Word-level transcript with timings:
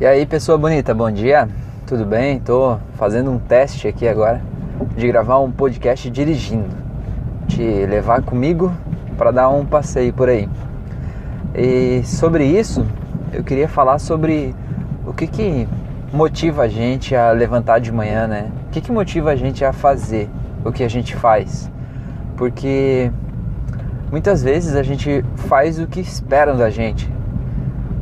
E 0.00 0.06
aí, 0.06 0.24
pessoa 0.24 0.56
bonita, 0.56 0.94
bom 0.94 1.10
dia. 1.10 1.46
Tudo 1.86 2.06
bem? 2.06 2.40
Tô 2.40 2.78
fazendo 2.94 3.30
um 3.30 3.38
teste 3.38 3.86
aqui 3.86 4.08
agora 4.08 4.40
de 4.96 5.06
gravar 5.06 5.40
um 5.40 5.52
podcast 5.52 6.08
dirigindo, 6.08 6.74
te 7.46 7.84
levar 7.84 8.22
comigo 8.22 8.72
para 9.18 9.30
dar 9.30 9.50
um 9.50 9.66
passeio 9.66 10.10
por 10.14 10.30
aí. 10.30 10.48
E 11.54 12.00
sobre 12.02 12.46
isso, 12.46 12.86
eu 13.30 13.44
queria 13.44 13.68
falar 13.68 13.98
sobre 13.98 14.54
o 15.06 15.12
que 15.12 15.26
que 15.26 15.68
motiva 16.14 16.62
a 16.62 16.68
gente 16.68 17.14
a 17.14 17.32
levantar 17.32 17.78
de 17.78 17.92
manhã, 17.92 18.26
né? 18.26 18.50
O 18.68 18.70
que 18.70 18.80
que 18.80 18.90
motiva 18.90 19.32
a 19.32 19.36
gente 19.36 19.62
a 19.66 19.70
fazer 19.70 20.30
o 20.64 20.72
que 20.72 20.82
a 20.82 20.88
gente 20.88 21.14
faz? 21.14 21.70
Porque 22.38 23.12
muitas 24.10 24.42
vezes 24.42 24.74
a 24.74 24.82
gente 24.82 25.22
faz 25.46 25.78
o 25.78 25.86
que 25.86 26.00
esperam 26.00 26.56
da 26.56 26.70
gente 26.70 27.19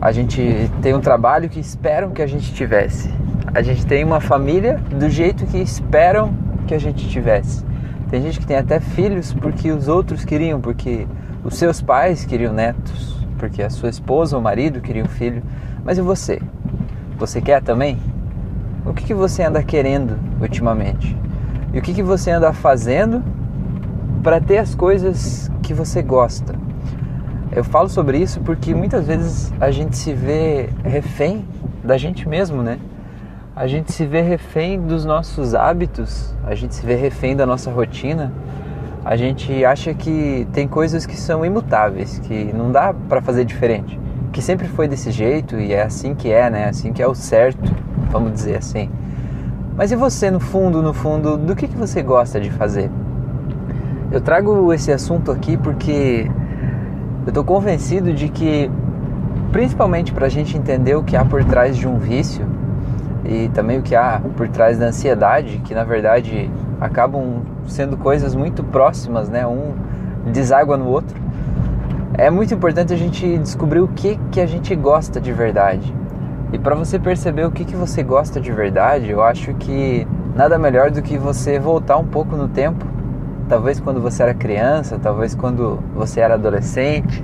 a 0.01 0.13
gente 0.13 0.71
tem 0.81 0.95
um 0.95 1.01
trabalho 1.01 1.49
que 1.49 1.59
esperam 1.59 2.11
que 2.11 2.23
a 2.23 2.27
gente 2.27 2.55
tivesse. 2.55 3.13
A 3.53 3.63
gente 3.63 3.85
tem 3.85 4.05
uma 4.05 4.21
família 4.21 4.81
do 4.91 5.09
jeito 5.09 5.45
que 5.47 5.59
esperam 5.59 6.33
que 6.67 6.75
a 6.75 6.79
gente 6.79 7.09
tivesse. 7.09 7.65
Tem 8.09 8.23
gente 8.23 8.39
que 8.39 8.47
tem 8.47 8.57
até 8.57 8.79
filhos 8.79 9.33
porque 9.33 9.71
os 9.73 9.89
outros 9.89 10.25
queriam, 10.25 10.61
porque 10.61 11.07
os 11.43 11.57
seus 11.57 11.83
pais 11.83 12.25
queriam 12.25 12.53
netos, 12.53 13.17
porque 13.39 13.63
a 13.63 13.71
sua 13.71 13.89
esposa 13.89 14.37
ou 14.37 14.43
marido 14.43 14.81
queriam 14.81 15.07
filho. 15.07 15.43
Mas 15.85 15.99
e 15.99 16.03
você? 16.03 16.41
Você 17.19 17.41
quer 17.41 17.61
também? 17.61 17.99
O 18.87 18.95
que, 18.95 19.05
que 19.05 19.15
você 19.15 19.43
anda 19.43 19.63
querendo 19.63 20.17
ultimamente? 20.41 21.17
E 21.73 21.79
o 21.79 21.83
que, 21.83 21.93
que 21.93 22.03
você 22.03 22.31
anda 22.31 22.53
fazendo 22.53 23.23
para 24.23 24.41
ter 24.41 24.59
as 24.59 24.75
coisas 24.75 25.51
que 25.63 25.75
você 25.75 26.03
gosta? 26.03 26.68
Eu 27.51 27.65
falo 27.65 27.89
sobre 27.89 28.19
isso 28.19 28.41
porque 28.41 28.75
muitas 28.75 29.07
vezes 29.07 29.53
a 29.59 29.71
gente 29.71 29.97
se 29.97 30.13
vê 30.13 30.69
refém 30.85 31.45
da 31.83 31.97
gente 31.97 32.29
mesmo, 32.29 32.63
né? 32.63 32.79
A 33.57 33.67
gente 33.67 33.91
se 33.91 34.05
vê 34.05 34.21
refém 34.21 34.81
dos 34.81 35.05
nossos 35.05 35.55
hábitos, 35.55 36.35
a 36.45 36.55
gente 36.55 36.75
se 36.75 36.85
vê 36.85 36.95
refém 36.95 37.35
da 37.35 37.47
nossa 37.47 37.71
rotina. 37.71 38.33
A 39.05 39.17
gente 39.17 39.65
acha 39.65 39.95
que 39.95 40.47
tem 40.53 40.69
coisas 40.69 41.07
que 41.07 41.17
são 41.17 41.45
imutáveis, 41.45 42.19
que 42.19 42.53
não 42.53 42.71
dá 42.71 42.93
para 42.93 43.23
fazer 43.23 43.45
diferente, 43.47 43.99
que 44.31 44.43
sempre 44.43 44.69
foi 44.69 44.87
desse 44.87 45.11
jeito 45.11 45.59
e 45.59 45.73
é 45.73 45.83
assim 45.83 46.15
que 46.15 46.31
é, 46.31 46.51
né? 46.51 46.69
Assim 46.69 46.93
que 46.93 47.03
é 47.03 47.09
o 47.09 47.15
certo, 47.15 47.75
vamos 48.11 48.33
dizer 48.33 48.59
assim. 48.59 48.91
Mas 49.75 49.91
e 49.91 49.97
você, 49.97 50.31
no 50.31 50.39
fundo, 50.39 50.83
no 50.83 50.93
fundo, 50.93 51.39
do 51.39 51.57
que, 51.57 51.67
que 51.67 51.77
você 51.77 52.03
gosta 52.03 52.39
de 52.39 52.51
fazer? 52.51 52.91
Eu 54.13 54.21
trago 54.21 54.73
esse 54.73 54.93
assunto 54.93 55.33
aqui 55.33 55.57
porque 55.57 56.31
eu 57.29 57.31
estou 57.31 57.45
convencido 57.45 58.11
de 58.15 58.31
que, 58.31 58.71
principalmente 59.53 60.15
para 60.15 60.25
a 60.25 60.29
gente 60.31 60.57
entender 60.57 60.95
o 60.95 61.03
que 61.03 61.15
há 61.15 61.23
por 61.23 61.45
trás 61.45 61.77
de 61.77 61.87
um 61.87 61.99
vício 61.99 62.47
e 63.23 63.51
também 63.51 63.79
o 63.79 63.83
que 63.83 63.95
há 63.95 64.19
por 64.35 64.49
trás 64.49 64.79
da 64.79 64.87
ansiedade, 64.87 65.59
que 65.59 65.75
na 65.75 65.85
verdade 65.85 66.51
acabam 66.81 67.43
sendo 67.67 67.99
coisas 67.99 68.35
muito 68.35 68.65
próximas, 68.65 69.29
né? 69.29 69.47
Um 69.47 69.75
deságua 70.33 70.79
no 70.79 70.87
outro. 70.87 71.21
É 72.15 72.31
muito 72.31 72.55
importante 72.55 72.95
a 72.95 72.97
gente 72.97 73.37
descobrir 73.37 73.81
o 73.81 73.89
que, 73.89 74.19
que 74.33 74.41
a 74.41 74.47
gente 74.47 74.75
gosta 74.75 75.21
de 75.21 75.31
verdade. 75.31 75.95
E 76.51 76.59
para 76.59 76.75
você 76.75 76.99
perceber 76.99 77.45
o 77.45 77.51
que, 77.51 77.67
que 77.67 77.77
você 77.77 78.03
gosta 78.03 78.41
de 78.41 78.51
verdade, 78.51 79.11
eu 79.11 79.23
acho 79.23 79.53
que 79.53 80.09
nada 80.35 80.59
melhor 80.59 80.91
do 80.91 81.03
que 81.03 81.19
você 81.19 81.59
voltar 81.59 81.99
um 81.99 82.07
pouco 82.07 82.35
no 82.35 82.49
tempo 82.49 82.87
talvez 83.49 83.81
quando 83.81 84.01
você 84.01 84.23
era 84.23 84.35
criança, 84.35 84.99
talvez 85.03 85.35
quando 85.35 85.79
você 85.95 86.21
era 86.21 86.35
adolescente, 86.35 87.23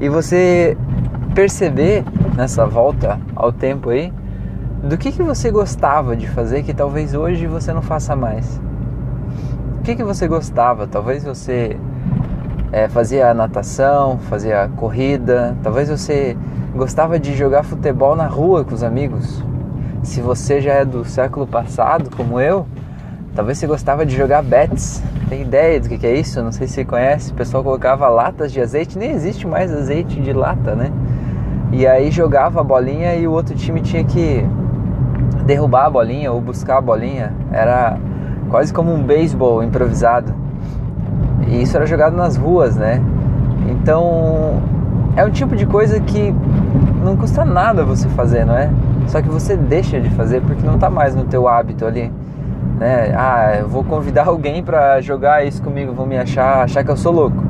e 0.00 0.08
você 0.08 0.76
perceber 1.34 2.04
nessa 2.36 2.66
volta 2.66 3.20
ao 3.36 3.52
tempo 3.52 3.90
aí 3.90 4.12
do 4.82 4.98
que, 4.98 5.12
que 5.12 5.22
você 5.22 5.50
gostava 5.50 6.16
de 6.16 6.28
fazer 6.28 6.62
que 6.62 6.74
talvez 6.74 7.14
hoje 7.14 7.46
você 7.46 7.72
não 7.72 7.82
faça 7.82 8.16
mais. 8.16 8.60
O 9.78 9.82
que, 9.82 9.94
que 9.94 10.02
você 10.02 10.26
gostava? 10.26 10.86
Talvez 10.86 11.22
você 11.22 11.76
é, 12.72 12.88
fazia 12.88 13.32
natação, 13.32 14.18
fazia 14.18 14.68
corrida, 14.76 15.56
talvez 15.62 15.88
você 15.88 16.36
gostava 16.74 17.18
de 17.18 17.34
jogar 17.34 17.62
futebol 17.62 18.16
na 18.16 18.26
rua 18.26 18.64
com 18.64 18.74
os 18.74 18.82
amigos. 18.82 19.44
Se 20.02 20.20
você 20.20 20.60
já 20.60 20.72
é 20.72 20.84
do 20.84 21.04
século 21.04 21.46
passado, 21.46 22.10
como 22.16 22.40
eu, 22.40 22.66
talvez 23.34 23.58
você 23.58 23.66
gostava 23.66 24.04
de 24.04 24.16
jogar 24.16 24.42
bets 24.42 25.02
tem 25.32 25.40
ideia 25.40 25.80
do 25.80 25.88
que 25.88 26.06
é 26.06 26.14
isso? 26.14 26.42
Não 26.42 26.52
sei 26.52 26.66
se 26.66 26.74
você 26.74 26.84
conhece. 26.84 27.32
O 27.32 27.34
pessoal 27.34 27.64
colocava 27.64 28.06
latas 28.06 28.52
de 28.52 28.60
azeite, 28.60 28.98
nem 28.98 29.12
existe 29.12 29.46
mais 29.46 29.72
azeite 29.72 30.20
de 30.20 30.30
lata, 30.30 30.74
né? 30.74 30.92
E 31.72 31.86
aí 31.86 32.10
jogava 32.10 32.60
a 32.60 32.62
bolinha 32.62 33.14
e 33.14 33.26
o 33.26 33.32
outro 33.32 33.54
time 33.54 33.80
tinha 33.80 34.04
que 34.04 34.46
derrubar 35.46 35.86
a 35.86 35.90
bolinha 35.90 36.30
ou 36.30 36.38
buscar 36.38 36.76
a 36.76 36.80
bolinha. 36.82 37.32
Era 37.50 37.96
quase 38.50 38.74
como 38.74 38.92
um 38.92 39.02
beisebol 39.02 39.62
improvisado. 39.62 40.34
E 41.48 41.62
isso 41.62 41.74
era 41.78 41.86
jogado 41.86 42.14
nas 42.14 42.36
ruas, 42.36 42.76
né? 42.76 43.00
Então 43.70 44.62
é 45.16 45.24
um 45.24 45.30
tipo 45.30 45.56
de 45.56 45.64
coisa 45.64 45.98
que 45.98 46.34
não 47.02 47.16
custa 47.16 47.42
nada 47.42 47.82
você 47.86 48.06
fazer, 48.10 48.44
não 48.44 48.54
é? 48.54 48.70
Só 49.06 49.22
que 49.22 49.30
você 49.30 49.56
deixa 49.56 49.98
de 49.98 50.10
fazer 50.10 50.42
porque 50.42 50.62
não 50.62 50.74
está 50.74 50.90
mais 50.90 51.14
no 51.14 51.24
teu 51.24 51.48
hábito 51.48 51.86
ali 51.86 52.12
né? 52.78 53.12
Ah, 53.16 53.56
eu 53.60 53.68
vou 53.68 53.84
convidar 53.84 54.26
alguém 54.28 54.62
para 54.62 55.00
jogar 55.00 55.44
isso 55.46 55.62
comigo, 55.62 55.92
vão 55.92 56.06
me 56.06 56.18
achar, 56.18 56.62
achar 56.62 56.84
que 56.84 56.90
eu 56.90 56.96
sou 56.96 57.12
louco. 57.12 57.42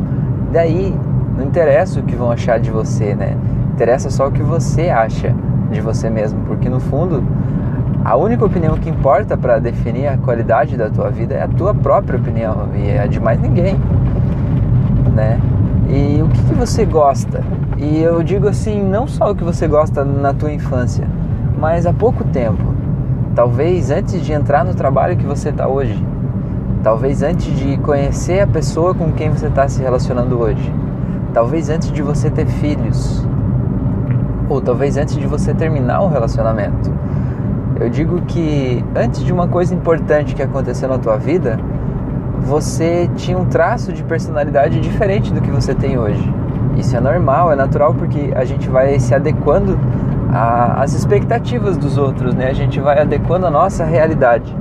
Daí 0.53 0.95
não 1.37 1.45
interessa 1.45 2.01
o 2.01 2.03
que 2.03 2.15
vão 2.15 2.31
achar 2.31 2.61
de 2.61 2.71
você, 2.71 3.15
né? 3.15 3.37
Interessa 3.73 4.11
só 4.11 4.29
o 4.29 4.33
que 4.33 4.43
você 4.43 4.91
acha 4.91 5.35
de 5.71 5.81
você 5.81 6.11
mesmo, 6.11 6.41
porque 6.47 6.69
no 6.69 6.79
fundo 6.79 7.25
a 8.05 8.17
única 8.17 8.45
opinião 8.45 8.77
que 8.77 8.91
importa 8.91 9.37
para 9.37 9.61
definir 9.61 10.09
a 10.09 10.17
qualidade 10.17 10.77
da 10.77 10.91
tua 10.91 11.09
vida 11.09 11.35
é 11.35 11.43
a 11.43 11.49
tua 11.49 11.73
própria 11.73 12.19
opinião 12.19 12.69
e 12.75 12.89
é 12.89 13.03
a 13.03 13.07
de 13.07 13.21
mais 13.21 13.41
ninguém, 13.41 13.77
né? 15.15 15.41
E 15.89 16.21
o 16.21 16.29
que, 16.29 16.43
que 16.43 16.55
você 16.55 16.85
gosta? 16.85 17.45
E 17.79 18.01
eu 18.01 18.23
digo 18.23 18.49
assim, 18.49 18.83
não 18.83 19.07
só 19.07 19.31
o 19.31 19.35
que 19.35 19.45
você 19.45 19.69
gosta 19.69 20.05
na 20.05 20.35
tua 20.35 20.53
infância, 20.53 21.07
mas 21.59 21.87
há 21.87 21.93
pouco 21.93 22.25
tempo. 22.25 22.72
Talvez 23.35 23.91
antes 23.91 24.21
de 24.21 24.33
entrar 24.33 24.63
no 24.63 24.75
trabalho 24.75 25.17
que 25.17 25.25
você 25.25 25.49
está 25.49 25.67
hoje. 25.67 25.99
Talvez 26.83 27.23
antes 27.23 27.47
de 27.59 27.79
conhecer 27.79 28.41
a 28.41 28.47
pessoa 28.47 28.95
com 28.95 29.11
quem 29.13 29.31
você 29.31 29.47
está 29.47 29.67
se 29.69 29.81
relacionando 29.81 30.39
hoje. 30.39 30.71
Talvez 31.33 31.71
antes 31.71 31.91
de 31.91 32.03
você 32.03 32.29
ter 32.29 32.45
filhos. 32.45 33.27
Ou 34.51 34.61
talvez 34.61 34.99
antes 34.99 35.17
de 35.17 35.27
você 35.27 35.55
terminar 35.55 36.03
o 36.03 36.09
relacionamento. 36.09 36.93
Eu 37.81 37.89
digo 37.89 38.21
que 38.23 38.85
antes 38.95 39.25
de 39.25 39.33
uma 39.33 39.49
coisa 39.49 39.75
importante 39.75 40.35
que 40.35 40.43
aconteceu 40.43 40.87
na 40.87 40.99
tua 40.99 41.17
vida, 41.17 41.59
você 42.39 43.09
tinha 43.17 43.39
um 43.39 43.47
traço 43.47 43.95
de 43.95 44.05
personalidade 44.05 44.79
diferente 44.79 45.33
do 45.33 45.41
que 45.41 45.51
você 45.51 45.75
tem 45.75 45.99
hoje. 45.99 46.23
Isso 46.77 46.95
é 46.95 47.01
normal, 47.01 47.51
é 47.51 47.57
natural 47.57 47.95
porque 47.95 48.31
a 48.35 48.45
gente 48.45 48.69
vai 48.69 49.01
se 49.01 49.15
adequando 49.15 49.79
a, 50.33 50.83
as 50.83 50.95
expectativas 50.95 51.77
dos 51.77 51.99
outros, 51.99 52.35
né? 52.35 52.49
A 52.49 52.55
gente 52.55 52.81
vai 52.81 52.99
adequando 52.99 53.47
a 53.47 53.51
nossa 53.51 53.85
realidade, 53.85 54.57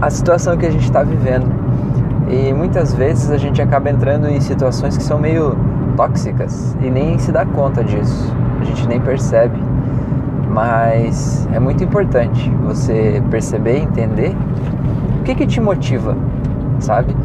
a 0.00 0.08
situação 0.08 0.56
que 0.56 0.64
a 0.64 0.70
gente 0.70 0.84
está 0.84 1.02
vivendo. 1.02 1.46
E 2.28 2.52
muitas 2.52 2.94
vezes 2.94 3.30
a 3.30 3.36
gente 3.36 3.60
acaba 3.60 3.90
entrando 3.90 4.28
em 4.28 4.40
situações 4.40 4.96
que 4.96 5.02
são 5.02 5.18
meio 5.18 5.56
tóxicas 5.96 6.76
e 6.80 6.88
nem 6.88 7.18
se 7.18 7.32
dá 7.32 7.44
conta 7.44 7.82
disso, 7.82 8.32
a 8.60 8.64
gente 8.64 8.86
nem 8.86 9.00
percebe. 9.00 9.58
Mas 10.48 11.48
é 11.52 11.58
muito 11.58 11.82
importante 11.82 12.50
você 12.62 13.22
perceber 13.30 13.78
entender 13.78 14.34
o 15.20 15.22
que, 15.24 15.34
que 15.34 15.46
te 15.46 15.60
motiva, 15.60 16.16
sabe? 16.78 17.16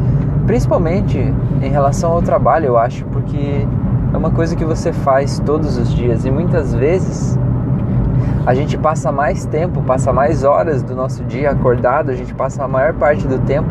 Principalmente 0.46 1.18
em 1.62 1.68
relação 1.68 2.12
ao 2.12 2.22
trabalho, 2.22 2.66
eu 2.66 2.78
acho, 2.78 3.04
porque 3.06 3.66
é 4.16 4.18
uma 4.18 4.30
coisa 4.30 4.56
que 4.56 4.64
você 4.64 4.94
faz 4.94 5.38
todos 5.40 5.76
os 5.76 5.94
dias 5.94 6.24
e 6.24 6.30
muitas 6.30 6.74
vezes 6.74 7.38
a 8.46 8.54
gente 8.54 8.78
passa 8.78 9.12
mais 9.12 9.44
tempo, 9.44 9.82
passa 9.82 10.10
mais 10.10 10.42
horas 10.42 10.82
do 10.82 10.96
nosso 10.96 11.22
dia 11.24 11.50
acordado, 11.50 12.10
a 12.10 12.14
gente 12.14 12.34
passa 12.34 12.64
a 12.64 12.68
maior 12.68 12.94
parte 12.94 13.28
do 13.28 13.38
tempo 13.40 13.68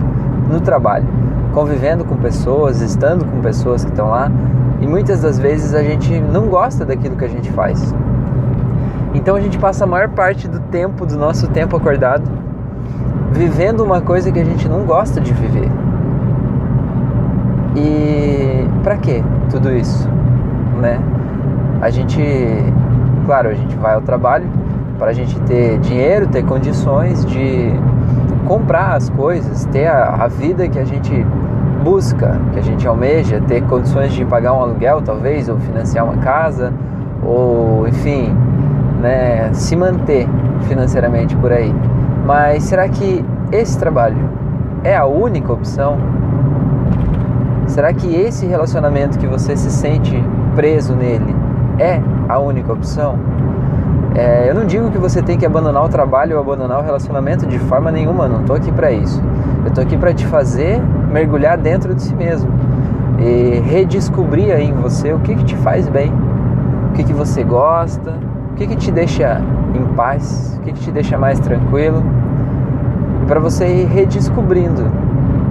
no 0.48 0.62
trabalho, 0.62 1.08
convivendo 1.52 2.06
com 2.06 2.16
pessoas, 2.18 2.80
estando 2.80 3.26
com 3.26 3.42
pessoas 3.42 3.84
que 3.84 3.90
estão 3.90 4.10
lá 4.12 4.32
e 4.80 4.86
muitas 4.86 5.22
das 5.22 5.40
vezes 5.40 5.74
a 5.74 5.82
gente 5.82 6.20
não 6.20 6.46
gosta 6.46 6.86
daquilo 6.86 7.16
que 7.16 7.26
a 7.26 7.30
gente 7.30 7.52
faz. 7.52 7.96
Então 9.16 9.36
a 9.36 9.42
gente 9.42 9.58
passa 9.58 9.86
a 9.86 9.88
maior 9.88 10.10
parte 10.10 10.48
do 10.48 10.60
tempo, 10.60 11.08
do 11.08 11.18
nosso 11.18 11.48
tempo 11.48 11.76
acordado, 11.76 12.30
vivendo 13.32 13.84
uma 13.84 14.00
coisa 14.00 14.32
que 14.32 14.40
a 14.40 14.46
gente 14.46 14.70
não 14.70 14.86
gosta 14.86 15.20
de 15.20 15.34
viver. 15.34 15.72
E 17.76 18.68
para 18.84 18.96
que 18.98 19.24
tudo 19.50 19.76
isso? 19.76 20.08
Né? 20.76 21.00
A 21.82 21.90
gente, 21.90 22.22
claro, 23.26 23.50
a 23.50 23.54
gente 23.54 23.76
vai 23.76 23.96
ao 23.96 24.02
trabalho 24.02 24.48
para 24.98 25.12
a 25.12 25.14
gente 25.14 25.40
ter 25.42 25.78
dinheiro, 25.80 26.28
ter 26.28 26.44
condições 26.44 27.26
de 27.26 27.72
comprar 28.46 28.96
as 28.96 29.10
coisas, 29.10 29.66
ter 29.66 29.88
a, 29.88 30.24
a 30.24 30.28
vida 30.28 30.68
que 30.68 30.80
a 30.80 30.86
gente 30.86 31.26
busca, 31.84 32.40
que 32.54 32.60
a 32.60 32.64
gente 32.64 32.88
almeja, 32.88 33.42
ter 33.48 33.62
condições 33.64 34.14
de 34.14 34.26
pagar 34.26 34.54
um 34.54 34.62
aluguel, 34.62 35.02
talvez, 35.02 35.50
ou 35.50 35.58
financiar 35.60 36.06
uma 36.06 36.18
casa, 36.18 36.74
ou 37.24 37.88
enfim, 37.88 38.34
né, 39.02 39.50
se 39.54 39.76
manter 39.76 40.28
financeiramente 40.68 41.36
por 41.36 41.52
aí. 41.52 41.74
Mas 42.26 42.64
será 42.64 42.88
que 42.90 43.24
esse 43.52 43.78
trabalho 43.78 44.18
é 44.84 44.96
a 44.96 45.06
única 45.06 45.54
opção? 45.54 45.98
Será 47.68 47.94
que 47.94 48.16
esse 48.16 48.46
relacionamento 48.46 49.20
que 49.20 49.28
você 49.28 49.56
se 49.56 49.70
sente 49.70 50.24
preso 50.56 50.96
nele 50.96 51.36
é 51.78 52.02
a 52.28 52.40
única 52.40 52.72
opção? 52.72 53.20
É, 54.16 54.50
eu 54.50 54.56
não 54.56 54.66
digo 54.66 54.90
que 54.90 54.98
você 54.98 55.22
tem 55.22 55.38
que 55.38 55.46
abandonar 55.46 55.84
o 55.84 55.90
trabalho 55.90 56.38
ou 56.38 56.42
abandonar 56.42 56.80
o 56.80 56.82
relacionamento 56.82 57.46
de 57.46 57.60
forma 57.60 57.92
nenhuma, 57.92 58.30
não 58.30 58.42
estou 58.42 58.56
aqui 58.56 58.72
para 58.72 58.92
isso. 58.92 59.22
Eu 59.64 59.68
estou 59.68 59.84
aqui 59.84 59.98
para 59.98 60.14
te 60.14 60.26
fazer 60.26 60.82
mergulhar 61.12 61.58
dentro 61.58 61.94
de 61.94 62.02
si 62.02 62.16
mesmo 62.16 62.50
e 63.20 63.60
redescobrir 63.60 64.54
aí 64.54 64.70
em 64.70 64.74
você 64.74 65.12
o 65.12 65.20
que, 65.20 65.36
que 65.36 65.44
te 65.44 65.56
faz 65.58 65.88
bem, 65.90 66.14
o 66.90 66.94
que, 66.94 67.04
que 67.04 67.14
você 67.14 67.44
gosta, 67.44 68.14
o 68.52 68.56
que, 68.56 68.68
que 68.68 68.76
te 68.78 68.92
deixa 68.92 69.42
em 69.74 69.84
paz, 69.96 70.58
o 70.60 70.62
que, 70.62 70.72
que 70.72 70.80
te 70.80 70.92
deixa 70.92 71.18
mais 71.18 71.40
tranquilo, 71.40 72.02
para 73.28 73.40
você 73.40 73.68
ir 73.68 73.86
redescobrindo 73.88 74.86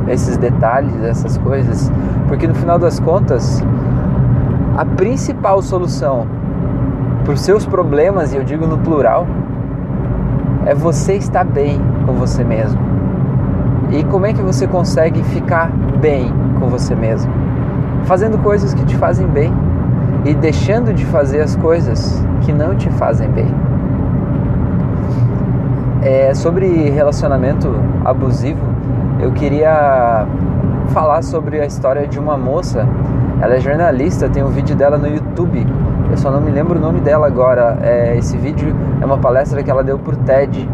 esses 0.09 0.37
detalhes, 0.37 1.03
essas 1.03 1.37
coisas, 1.39 1.91
porque 2.29 2.47
no 2.47 2.55
final 2.55 2.79
das 2.79 3.01
contas, 3.01 3.63
a 4.77 4.85
principal 4.85 5.63
solução 5.63 6.27
para 7.25 7.33
os 7.33 7.41
seus 7.41 7.65
problemas, 7.65 8.33
e 8.33 8.37
eu 8.37 8.45
digo 8.45 8.67
no 8.67 8.79
plural, 8.79 9.27
é 10.67 10.75
você 10.75 11.15
estar 11.15 11.45
bem 11.45 11.81
com 12.07 12.13
você 12.15 12.43
mesmo. 12.45 12.81
E 13.91 14.03
como 14.05 14.27
é 14.27 14.33
que 14.33 14.43
você 14.43 14.67
consegue 14.67 15.23
ficar 15.25 15.71
bem 16.01 16.33
com 16.59 16.69
você 16.69 16.95
mesmo? 16.95 17.33
Fazendo 18.05 18.39
coisas 18.39 18.75
que 18.75 18.85
te 18.85 18.97
fazem 18.97 19.27
bem 19.27 19.53
e 20.25 20.35
deixando 20.35 20.93
de 20.93 21.05
fazer 21.07 21.41
as 21.41 21.55
coisas 21.57 22.25
que 22.43 22.53
não 22.53 22.75
te 22.75 22.91
fazem 22.91 23.29
bem. 23.31 23.55
É, 26.03 26.35
sobre 26.35 26.67
relacionamento 26.91 27.75
abusivo, 28.05 28.61
eu 29.21 29.33
queria 29.33 30.27
falar 30.89 31.23
sobre 31.23 31.61
a 31.61 31.67
história 31.67 32.07
de 32.07 32.19
uma 32.19 32.37
moça. 32.37 32.87
Ela 33.45 33.57
é 33.57 33.61
jornalista, 33.61 34.29
tem 34.29 34.43
um 34.43 34.49
vídeo 34.49 34.75
dela 34.75 34.99
no 34.99 35.07
YouTube 35.07 35.67
eu 36.15 36.19
só 36.19 36.31
não 36.31 36.41
me 36.41 36.53
lembro 36.53 36.79
o 36.79 36.81
nome 36.81 37.01
dela 37.01 37.27
agora. 37.27 37.77
É, 37.83 38.17
esse 38.17 38.37
vídeo 38.37 38.73
é 39.01 39.05
uma 39.05 39.19
palestra 39.19 39.65
que 39.65 39.69
ela 39.69 39.83
deu 39.83 39.99
por 39.99 40.15
TED. 40.15 40.69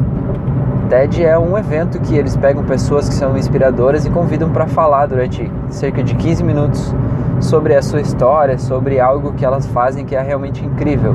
TED 0.90 1.24
é 1.24 1.38
um 1.38 1.56
evento 1.56 1.98
que 1.98 2.14
eles 2.14 2.36
pegam 2.36 2.62
pessoas 2.62 3.08
que 3.08 3.14
são 3.14 3.38
inspiradoras 3.38 4.04
e 4.04 4.10
convidam 4.10 4.50
para 4.50 4.66
falar 4.66 5.06
durante 5.06 5.50
cerca 5.70 6.02
de 6.02 6.14
15 6.14 6.44
minutos 6.44 6.94
sobre 7.40 7.74
a 7.74 7.80
sua 7.80 8.02
história, 8.02 8.58
sobre 8.58 9.00
algo 9.00 9.32
que 9.32 9.42
elas 9.42 9.64
fazem 9.66 10.04
que 10.04 10.14
é 10.14 10.20
realmente 10.20 10.62
incrível. 10.62 11.14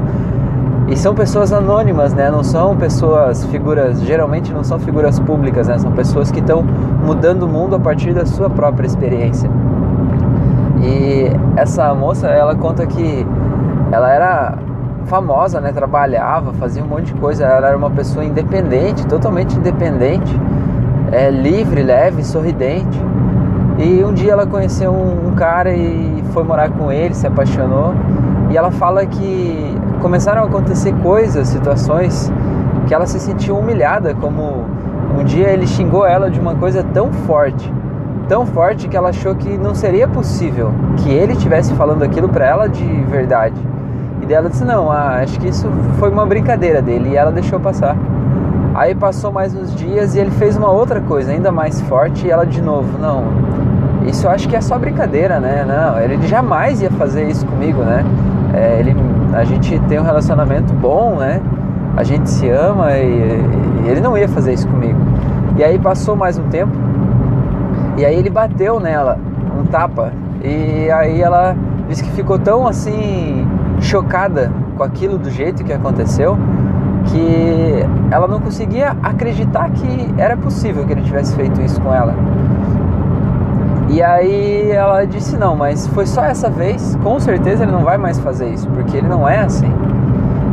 E 0.87 0.97
são 0.97 1.13
pessoas 1.13 1.53
anônimas, 1.53 2.11
né? 2.11 2.31
Não 2.31 2.43
são 2.43 2.75
pessoas, 2.75 3.45
figuras, 3.45 4.01
geralmente 4.01 4.51
não 4.51 4.63
são 4.63 4.79
figuras 4.79 5.19
públicas, 5.19 5.67
né? 5.67 5.77
São 5.77 5.91
pessoas 5.91 6.31
que 6.31 6.39
estão 6.39 6.63
mudando 6.63 7.43
o 7.43 7.47
mundo 7.47 7.75
a 7.75 7.79
partir 7.79 8.11
da 8.11 8.25
sua 8.25 8.49
própria 8.49 8.87
experiência. 8.87 9.51
E 10.85 11.31
essa 11.57 11.93
moça, 11.95 12.27
ela 12.27 12.55
conta 12.55 12.85
que 12.85 13.25
ela 13.91 14.11
era 14.11 14.57
famosa, 15.05 15.59
né? 15.59 15.71
Trabalhava, 15.71 16.53
fazia 16.53 16.83
um 16.83 16.87
monte 16.87 17.13
de 17.13 17.15
coisa. 17.15 17.43
Ela 17.45 17.69
era 17.69 17.77
uma 17.77 17.89
pessoa 17.89 18.23
independente, 18.23 19.05
totalmente 19.07 19.57
independente, 19.57 20.39
é, 21.11 21.31
livre, 21.31 21.81
leve, 21.81 22.23
sorridente. 22.23 23.01
E 23.79 24.03
um 24.03 24.13
dia 24.13 24.31
ela 24.31 24.45
conheceu 24.45 24.91
um, 24.91 25.29
um 25.29 25.35
cara 25.35 25.73
e 25.73 26.23
foi 26.31 26.43
morar 26.43 26.69
com 26.69 26.91
ele, 26.91 27.13
se 27.13 27.25
apaixonou. 27.25 27.93
E 28.51 28.57
ela 28.57 28.71
fala 28.71 29.05
que 29.05 29.75
começaram 30.01 30.43
a 30.43 30.45
acontecer 30.45 30.93
coisas, 31.01 31.47
situações 31.47 32.31
que 32.87 32.93
ela 32.93 33.07
se 33.07 33.19
sentiu 33.19 33.57
humilhada, 33.57 34.13
como 34.13 34.63
um 35.17 35.23
dia 35.23 35.49
ele 35.49 35.65
xingou 35.65 36.05
ela 36.05 36.29
de 36.29 36.39
uma 36.39 36.55
coisa 36.55 36.83
tão 36.83 37.11
forte, 37.11 37.71
tão 38.27 38.45
forte 38.45 38.87
que 38.87 38.97
ela 38.97 39.09
achou 39.09 39.35
que 39.35 39.57
não 39.57 39.73
seria 39.73 40.07
possível 40.07 40.71
que 40.97 41.09
ele 41.09 41.33
estivesse 41.33 41.73
falando 41.73 42.03
aquilo 42.03 42.27
para 42.29 42.45
ela 42.45 42.67
de 42.67 42.85
verdade. 43.03 43.55
E 44.21 44.25
dela 44.25 44.49
disse: 44.49 44.63
Não, 44.63 44.91
ah, 44.91 45.19
acho 45.21 45.39
que 45.39 45.47
isso 45.47 45.69
foi 45.99 46.09
uma 46.09 46.25
brincadeira 46.25 46.81
dele. 46.81 47.11
E 47.11 47.15
ela 47.15 47.31
deixou 47.31 47.59
passar. 47.59 47.95
Aí 48.73 48.93
passou 48.93 49.31
mais 49.31 49.55
uns 49.55 49.73
dias 49.75 50.15
e 50.15 50.19
ele 50.19 50.31
fez 50.31 50.57
uma 50.57 50.69
outra 50.69 50.99
coisa 50.99 51.31
ainda 51.31 51.51
mais 51.51 51.79
forte. 51.81 52.27
E 52.27 52.31
ela 52.31 52.45
de 52.45 52.61
novo: 52.61 52.97
Não, 52.99 53.23
isso 54.05 54.27
eu 54.27 54.31
acho 54.31 54.47
que 54.47 54.55
é 54.55 54.61
só 54.61 54.77
brincadeira, 54.77 55.39
né? 55.39 55.65
Não, 55.67 55.99
ele 55.99 56.25
jamais 56.27 56.81
ia 56.81 56.91
fazer 56.91 57.27
isso 57.27 57.45
comigo, 57.45 57.83
né? 57.83 58.03
É, 58.53 58.79
ele, 58.79 58.95
a 59.33 59.43
gente 59.43 59.77
tem 59.87 59.99
um 59.99 60.03
relacionamento 60.03 60.73
bom, 60.73 61.15
né? 61.15 61.41
A 61.95 62.03
gente 62.03 62.29
se 62.29 62.49
ama 62.49 62.91
e, 62.97 63.41
e 63.85 63.89
ele 63.89 64.01
não 64.01 64.17
ia 64.17 64.27
fazer 64.27 64.53
isso 64.53 64.67
comigo. 64.67 64.99
E 65.57 65.63
aí 65.63 65.79
passou 65.79 66.15
mais 66.15 66.37
um 66.37 66.43
tempo 66.49 66.73
e 67.97 68.05
aí 68.05 68.15
ele 68.15 68.29
bateu 68.29 68.79
nela, 68.79 69.17
um 69.59 69.65
tapa. 69.65 70.11
E 70.43 70.89
aí 70.91 71.21
ela 71.21 71.55
disse 71.87 72.03
que 72.03 72.11
ficou 72.11 72.37
tão 72.37 72.67
assim 72.67 73.47
chocada 73.79 74.51
com 74.77 74.83
aquilo 74.83 75.17
do 75.17 75.29
jeito 75.29 75.63
que 75.63 75.71
aconteceu 75.73 76.37
que 77.05 77.85
ela 78.11 78.27
não 78.27 78.39
conseguia 78.39 78.95
acreditar 79.03 79.69
que 79.69 80.13
era 80.17 80.35
possível 80.35 80.85
que 80.85 80.91
ele 80.91 81.01
tivesse 81.01 81.35
feito 81.35 81.61
isso 81.61 81.79
com 81.81 81.93
ela. 81.93 82.15
E 83.89 84.01
aí 84.01 84.71
ela 84.71 85.05
disse 85.05 85.37
não, 85.37 85.55
mas 85.55 85.87
foi 85.87 86.05
só 86.05 86.23
essa 86.23 86.49
vez, 86.49 86.97
com 87.03 87.19
certeza 87.19 87.63
ele 87.63 87.71
não 87.71 87.83
vai 87.83 87.97
mais 87.97 88.19
fazer 88.19 88.49
isso, 88.49 88.67
porque 88.69 88.97
ele 88.97 89.07
não 89.07 89.27
é 89.27 89.39
assim. 89.39 89.71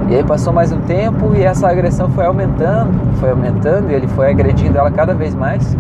E 0.09 0.17
aí 0.17 0.23
passou 0.23 0.53
mais 0.53 0.71
um 0.71 0.81
tempo 0.81 1.35
e 1.35 1.43
essa 1.43 1.69
agressão 1.69 2.11
foi 2.11 2.27
aumentando, 2.27 2.93
foi 3.19 3.31
aumentando 3.31 3.91
e 3.91 3.95
ele 3.95 4.07
foi 4.09 4.31
agredindo 4.31 4.77
ela 4.77 4.91
cada 4.91 5.15
vez 5.15 5.35
mais 5.35 5.77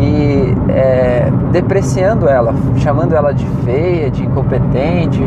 e 0.00 0.54
é, 0.70 1.28
depreciando 1.50 2.28
ela, 2.28 2.54
chamando 2.76 3.14
ela 3.14 3.32
de 3.32 3.44
feia, 3.64 4.10
de 4.10 4.24
incompetente, 4.24 5.20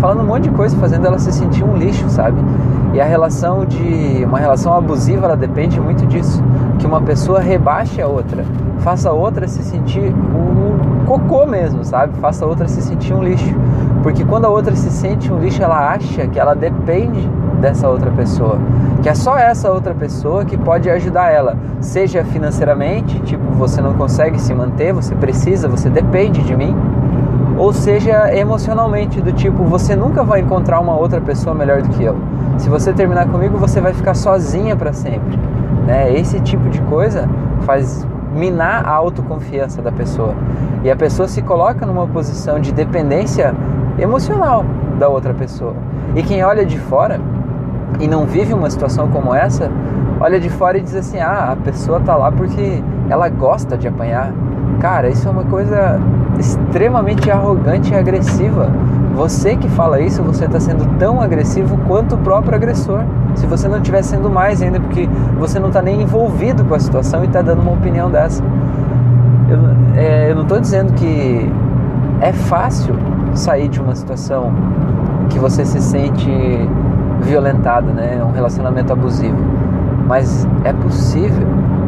falando 0.00 0.22
um 0.22 0.26
monte 0.26 0.44
de 0.44 0.50
coisa, 0.50 0.76
fazendo 0.78 1.06
ela 1.06 1.18
se 1.18 1.32
sentir 1.32 1.64
um 1.64 1.76
lixo, 1.76 2.08
sabe? 2.08 2.38
E 2.92 3.00
a 3.00 3.04
relação 3.04 3.64
de 3.64 4.24
uma 4.24 4.38
relação 4.38 4.72
abusiva, 4.72 5.26
ela 5.26 5.36
depende 5.36 5.80
muito 5.80 6.06
disso, 6.06 6.42
que 6.78 6.86
uma 6.86 7.00
pessoa 7.00 7.40
rebaixe 7.40 8.00
a 8.00 8.06
outra, 8.06 8.44
faça 8.78 9.10
a 9.10 9.12
outra 9.12 9.46
se 9.46 9.62
sentir 9.62 10.12
um 10.12 11.04
cocô 11.04 11.46
mesmo, 11.46 11.84
sabe? 11.84 12.18
Faça 12.18 12.44
a 12.44 12.48
outra 12.48 12.66
se 12.66 12.80
sentir 12.82 13.12
um 13.12 13.22
lixo. 13.22 13.54
Porque 14.02 14.24
quando 14.24 14.44
a 14.44 14.48
outra 14.48 14.74
se 14.76 14.90
sente 14.90 15.32
um 15.32 15.38
lixo, 15.38 15.62
ela 15.62 15.92
acha 15.92 16.26
que 16.26 16.38
ela 16.38 16.54
depende 16.54 17.28
dessa 17.64 17.88
outra 17.88 18.10
pessoa, 18.10 18.58
que 19.02 19.08
é 19.08 19.14
só 19.14 19.38
essa 19.38 19.72
outra 19.72 19.94
pessoa 19.94 20.44
que 20.44 20.54
pode 20.54 20.90
ajudar 20.90 21.32
ela, 21.32 21.56
seja 21.80 22.22
financeiramente, 22.22 23.18
tipo, 23.20 23.42
você 23.54 23.80
não 23.80 23.94
consegue 23.94 24.38
se 24.38 24.52
manter, 24.52 24.92
você 24.92 25.14
precisa, 25.14 25.66
você 25.66 25.88
depende 25.88 26.42
de 26.42 26.54
mim, 26.54 26.76
ou 27.56 27.72
seja 27.72 28.30
emocionalmente, 28.36 29.18
do 29.18 29.32
tipo, 29.32 29.64
você 29.64 29.96
nunca 29.96 30.22
vai 30.22 30.40
encontrar 30.40 30.78
uma 30.78 30.94
outra 30.94 31.22
pessoa 31.22 31.54
melhor 31.54 31.80
do 31.80 31.88
que 31.88 32.04
eu. 32.04 32.16
Se 32.58 32.68
você 32.68 32.92
terminar 32.92 33.28
comigo, 33.28 33.56
você 33.56 33.80
vai 33.80 33.94
ficar 33.94 34.14
sozinha 34.14 34.76
para 34.76 34.92
sempre. 34.92 35.38
Né? 35.86 36.12
Esse 36.12 36.40
tipo 36.40 36.68
de 36.68 36.82
coisa 36.82 37.26
faz 37.62 38.06
minar 38.34 38.86
a 38.86 38.90
autoconfiança 38.90 39.80
da 39.80 39.90
pessoa. 39.90 40.34
E 40.82 40.90
a 40.90 40.96
pessoa 40.96 41.26
se 41.26 41.40
coloca 41.40 41.86
numa 41.86 42.06
posição 42.06 42.60
de 42.60 42.72
dependência 42.72 43.54
emocional 43.98 44.66
da 44.98 45.08
outra 45.08 45.32
pessoa. 45.32 45.74
E 46.14 46.22
quem 46.22 46.44
olha 46.44 46.66
de 46.66 46.78
fora 46.78 47.20
e 48.00 48.08
não 48.08 48.26
vive 48.26 48.52
uma 48.52 48.68
situação 48.70 49.08
como 49.08 49.34
essa, 49.34 49.70
olha 50.20 50.40
de 50.40 50.48
fora 50.48 50.78
e 50.78 50.80
diz 50.80 50.94
assim: 50.94 51.18
ah, 51.18 51.52
a 51.52 51.56
pessoa 51.56 52.00
tá 52.00 52.16
lá 52.16 52.30
porque 52.30 52.82
ela 53.08 53.28
gosta 53.28 53.76
de 53.76 53.88
apanhar. 53.88 54.32
Cara, 54.80 55.08
isso 55.08 55.26
é 55.26 55.30
uma 55.30 55.44
coisa 55.44 56.00
extremamente 56.38 57.30
arrogante 57.30 57.92
e 57.92 57.96
agressiva. 57.96 58.70
Você 59.14 59.56
que 59.56 59.68
fala 59.68 60.00
isso, 60.00 60.22
você 60.22 60.46
está 60.46 60.58
sendo 60.58 60.84
tão 60.98 61.20
agressivo 61.20 61.78
quanto 61.86 62.16
o 62.16 62.18
próprio 62.18 62.54
agressor. 62.54 63.02
Se 63.36 63.46
você 63.46 63.68
não 63.68 63.78
estiver 63.78 64.02
sendo 64.02 64.28
mais 64.28 64.60
ainda, 64.60 64.80
porque 64.80 65.08
você 65.38 65.60
não 65.60 65.68
está 65.68 65.80
nem 65.80 66.02
envolvido 66.02 66.64
com 66.64 66.74
a 66.74 66.78
situação 66.78 67.22
e 67.22 67.26
está 67.26 67.40
dando 67.40 67.62
uma 67.62 67.72
opinião 67.72 68.10
dessa. 68.10 68.42
Eu, 69.48 69.60
é, 69.96 70.30
eu 70.30 70.34
não 70.34 70.42
estou 70.42 70.60
dizendo 70.60 70.92
que 70.94 71.50
é 72.20 72.32
fácil 72.32 72.96
sair 73.34 73.68
de 73.68 73.80
uma 73.80 73.94
situação 73.94 74.52
que 75.28 75.38
você 75.38 75.64
se 75.64 75.80
sente 75.80 76.30
violentado, 77.24 77.92
né? 77.92 78.22
Um 78.22 78.30
relacionamento 78.30 78.92
abusivo. 78.92 79.38
Mas 80.06 80.46
é 80.64 80.72
possível, 80.72 81.46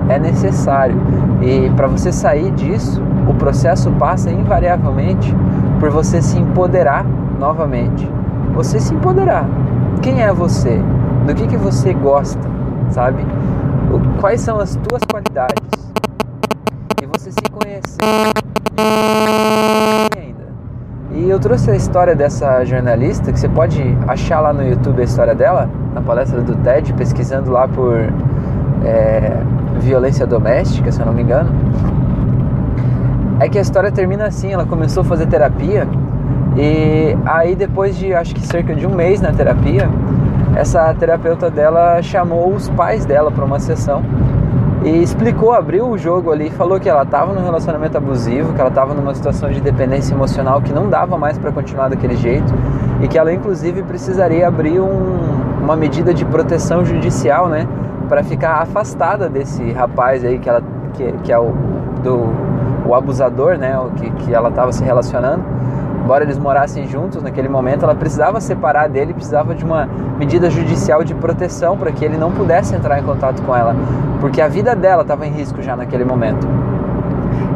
é 0.09 0.19
necessário. 0.19 0.97
E 1.43 1.71
para 1.71 1.87
você 1.87 2.11
sair 2.11 2.50
disso, 2.52 3.02
o 3.28 3.35
processo 3.35 3.90
passa 3.93 4.31
invariavelmente 4.31 5.35
por 5.78 5.90
você 5.90 6.23
se 6.23 6.38
empoderar 6.38 7.05
novamente. 7.38 8.11
Você 8.55 8.81
se 8.81 8.95
empoderar. 8.95 9.47
Quem 10.00 10.23
é 10.23 10.33
você? 10.33 10.81
Do 11.26 11.35
que, 11.35 11.47
que 11.47 11.57
você 11.57 11.93
gosta, 11.93 12.49
sabe? 12.90 13.25
Quais 14.21 14.40
são 14.40 14.59
as 14.59 14.76
tuas 14.76 15.02
qualidades? 15.05 15.93
E 17.02 17.07
você 17.07 17.31
se 17.31 17.50
conhecer. 17.50 18.33
Ainda. 20.16 20.47
E 21.12 21.28
eu 21.28 21.36
trouxe 21.47 21.71
a 21.71 21.76
história 21.76 22.12
dessa 22.12 22.65
jornalista, 22.65 23.31
que 23.31 23.38
você 23.38 23.49
pode 23.49 23.81
achar 24.09 24.41
lá 24.41 24.53
no 24.53 24.67
YouTube 24.67 25.00
a 25.00 25.05
história 25.05 25.33
dela, 25.33 25.71
na 25.95 26.00
palestra 26.00 26.43
do 26.43 26.57
TED, 26.57 26.93
pesquisando 26.95 27.53
lá 27.53 27.69
por 27.69 27.97
é, 28.85 29.31
violência 29.79 30.26
doméstica, 30.26 30.91
se 30.91 30.99
eu 30.99 31.07
não 31.07 31.12
me 31.12 31.23
engano. 31.23 31.49
É 33.38 33.49
que 33.49 33.59
a 33.59 33.61
história 33.61 33.93
termina 33.93 34.26
assim: 34.26 34.53
ela 34.53 34.67
começou 34.67 35.03
a 35.03 35.05
fazer 35.05 35.26
terapia 35.26 35.87
e 36.57 37.17
aí, 37.25 37.55
depois 37.55 37.97
de 37.97 38.12
acho 38.12 38.35
que 38.35 38.45
cerca 38.45 38.75
de 38.75 38.85
um 38.85 38.93
mês 38.97 39.21
na 39.21 39.31
terapia, 39.31 39.88
essa 40.57 40.93
terapeuta 40.95 41.49
dela 41.49 42.03
chamou 42.03 42.53
os 42.55 42.69
pais 42.71 43.05
dela 43.05 43.31
para 43.31 43.45
uma 43.45 43.61
sessão 43.61 44.03
e 44.87 45.02
explicou, 45.02 45.52
abriu 45.52 45.88
o 45.88 45.99
jogo 45.99 46.31
ali, 46.31 46.49
falou 46.49 46.78
que 46.78 46.88
ela 46.88 47.02
estava 47.02 47.35
num 47.35 47.43
relacionamento 47.43 47.99
abusivo, 47.99 48.52
que 48.52 48.61
ela 48.61 48.69
estava 48.69 48.95
numa 48.95 49.12
situação 49.16 49.50
de 49.50 49.61
dependência 49.61 50.14
emocional 50.14 50.62
que 50.62 50.73
não 50.73 50.88
dava 50.88 51.19
mais 51.19 51.37
para 51.37 51.50
continuar 51.50 51.88
daquele 51.88 52.14
jeito 52.14 52.55
e 53.02 53.09
que 53.09 53.19
ela 53.19 53.33
inclusive 53.33 53.83
precisaria 53.83 54.47
abrir 54.47 54.78
um, 54.78 55.61
uma 55.61 55.75
medida 55.75 56.14
de 56.14 56.25
proteção 56.25 56.85
judicial, 56.85 57.49
né, 57.49 57.66
para 58.09 58.23
ficar 58.23 58.62
afastada 58.62 59.28
desse 59.28 59.73
rapaz 59.73 60.25
aí 60.25 60.38
que 60.38 60.49
ela 60.49 60.62
que, 60.95 61.12
que 61.25 61.33
é 61.33 61.38
o 61.38 61.52
do 62.05 62.57
o 62.88 62.95
abusador, 62.95 63.59
né, 63.59 63.76
que, 63.97 64.09
que 64.11 64.33
ela 64.33 64.50
estava 64.50 64.71
se 64.71 64.85
relacionando 64.85 65.43
embora 66.07 66.23
eles 66.23 66.39
morassem 66.39 66.87
juntos 66.87 67.21
naquele 67.21 67.49
momento, 67.49 67.83
ela 67.83 67.95
precisava 67.95 68.41
separar 68.41 68.89
dele, 68.89 69.13
precisava 69.13 69.57
de 69.57 69.65
uma 69.65 69.89
medida 70.17 70.49
judicial 70.49 71.03
de 71.03 71.13
proteção 71.13 71.77
para 71.77 71.91
que 71.91 72.05
ele 72.05 72.17
não 72.17 72.31
pudesse 72.31 72.77
entrar 72.77 73.01
em 73.01 73.03
contato 73.03 73.43
com 73.43 73.55
ela, 73.55 73.75
porque 74.21 74.41
a 74.41 74.47
vida 74.47 74.77
dela 74.77 75.03
estava 75.03 75.27
em 75.27 75.33
risco 75.33 75.61
já 75.61 75.75
naquele 75.75 76.05
momento. 76.05 76.47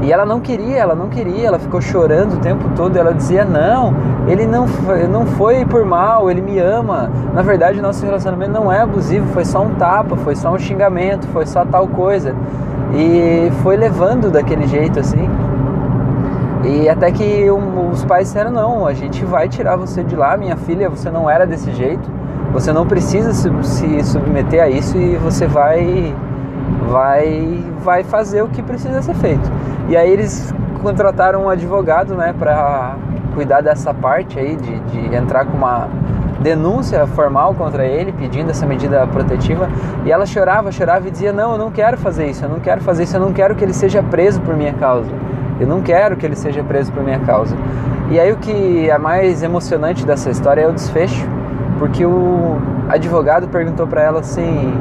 E 0.02 0.12
ela 0.12 0.26
não 0.26 0.40
queria, 0.40 0.78
ela 0.78 0.96
não 0.96 1.08
queria, 1.08 1.46
ela 1.46 1.60
ficou 1.60 1.80
chorando 1.80 2.34
o 2.34 2.36
tempo 2.38 2.64
todo. 2.74 2.96
Ela 2.96 3.14
dizia: 3.14 3.44
Não, 3.44 3.94
ele 4.26 4.46
não 4.46 4.66
foi, 4.66 5.06
não 5.06 5.26
foi 5.26 5.64
por 5.64 5.84
mal, 5.84 6.30
ele 6.30 6.40
me 6.40 6.58
ama. 6.58 7.08
Na 7.32 7.42
verdade, 7.42 7.80
nosso 7.80 8.04
relacionamento 8.04 8.50
não 8.50 8.72
é 8.72 8.80
abusivo, 8.80 9.26
foi 9.32 9.44
só 9.44 9.62
um 9.62 9.74
tapa, 9.74 10.16
foi 10.16 10.34
só 10.34 10.52
um 10.52 10.58
xingamento, 10.58 11.26
foi 11.28 11.46
só 11.46 11.64
tal 11.64 11.86
coisa. 11.86 12.34
E 12.94 13.52
foi 13.62 13.76
levando 13.76 14.30
daquele 14.30 14.66
jeito 14.66 14.98
assim. 14.98 15.28
E 16.64 16.88
até 16.88 17.10
que 17.10 17.46
os 17.50 18.04
pais 18.04 18.28
disseram: 18.28 18.50
não, 18.50 18.86
a 18.86 18.92
gente 18.92 19.24
vai 19.24 19.48
tirar 19.48 19.76
você 19.76 20.02
de 20.04 20.14
lá, 20.14 20.36
minha 20.36 20.56
filha, 20.56 20.88
você 20.88 21.10
não 21.10 21.28
era 21.28 21.46
desse 21.46 21.72
jeito, 21.72 22.10
você 22.52 22.72
não 22.72 22.86
precisa 22.86 23.32
se 23.32 24.04
submeter 24.04 24.62
a 24.62 24.68
isso 24.68 24.96
e 24.98 25.16
você 25.16 25.46
vai, 25.46 26.14
vai, 26.88 27.64
vai 27.82 28.04
fazer 28.04 28.42
o 28.42 28.48
que 28.48 28.62
precisa 28.62 29.00
ser 29.00 29.14
feito. 29.14 29.50
E 29.88 29.96
aí 29.96 30.10
eles 30.10 30.52
contrataram 30.82 31.44
um 31.44 31.48
advogado 31.48 32.14
né, 32.14 32.34
para 32.38 32.96
cuidar 33.34 33.60
dessa 33.60 33.94
parte 33.94 34.38
aí, 34.38 34.56
de, 34.56 34.80
de 34.80 35.14
entrar 35.14 35.44
com 35.44 35.56
uma 35.56 35.88
denúncia 36.40 37.06
formal 37.06 37.54
contra 37.54 37.84
ele, 37.84 38.12
pedindo 38.12 38.50
essa 38.50 38.66
medida 38.66 39.06
protetiva. 39.06 39.68
E 40.04 40.12
ela 40.12 40.26
chorava, 40.26 40.70
chorava 40.72 41.08
e 41.08 41.10
dizia: 41.10 41.32
Não, 41.32 41.52
eu 41.52 41.58
não 41.58 41.70
quero 41.70 41.96
fazer 41.96 42.26
isso, 42.26 42.44
eu 42.44 42.48
não 42.48 42.60
quero 42.60 42.80
fazer 42.82 43.04
isso, 43.04 43.16
eu 43.16 43.20
não 43.20 43.32
quero 43.32 43.54
que 43.54 43.64
ele 43.64 43.74
seja 43.74 44.02
preso 44.02 44.40
por 44.40 44.56
minha 44.56 44.72
causa. 44.74 45.10
Eu 45.60 45.66
não 45.66 45.82
quero 45.82 46.16
que 46.16 46.24
ele 46.26 46.34
seja 46.34 46.64
preso 46.64 46.90
por 46.90 47.04
minha 47.04 47.20
causa. 47.20 47.54
E 48.10 48.18
aí 48.18 48.32
o 48.32 48.36
que 48.38 48.88
é 48.88 48.98
mais 48.98 49.42
emocionante 49.42 50.04
dessa 50.06 50.30
história 50.30 50.62
é 50.62 50.66
o 50.66 50.72
desfecho, 50.72 51.28
porque 51.78 52.04
o 52.04 52.56
advogado 52.88 53.46
perguntou 53.46 53.86
para 53.86 54.02
ela 54.02 54.20
assim: 54.20 54.74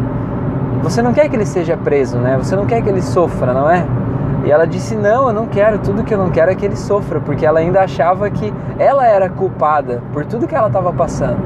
"Você 0.81 1.01
não 1.01 1.13
quer 1.13 1.29
que 1.29 1.35
ele 1.35 1.45
seja 1.45 1.77
preso, 1.77 2.17
né? 2.17 2.37
Você 2.37 2.55
não 2.55 2.65
quer 2.65 2.81
que 2.81 2.89
ele 2.89 3.01
sofra, 3.01 3.53
não 3.53 3.69
é?" 3.69 3.85
E 4.45 4.51
ela 4.51 4.65
disse: 4.65 4.95
Não, 4.95 5.27
eu 5.27 5.33
não 5.33 5.47
quero. 5.47 5.79
Tudo 5.79 6.03
que 6.03 6.13
eu 6.13 6.17
não 6.17 6.29
quero 6.29 6.49
é 6.51 6.55
que 6.55 6.65
ele 6.65 6.75
sofra, 6.75 7.19
porque 7.19 7.45
ela 7.45 7.59
ainda 7.59 7.81
achava 7.81 8.29
que 8.29 8.53
ela 8.77 9.05
era 9.05 9.29
culpada 9.29 10.01
por 10.13 10.25
tudo 10.25 10.47
que 10.47 10.55
ela 10.55 10.67
estava 10.67 10.93
passando. 10.93 11.37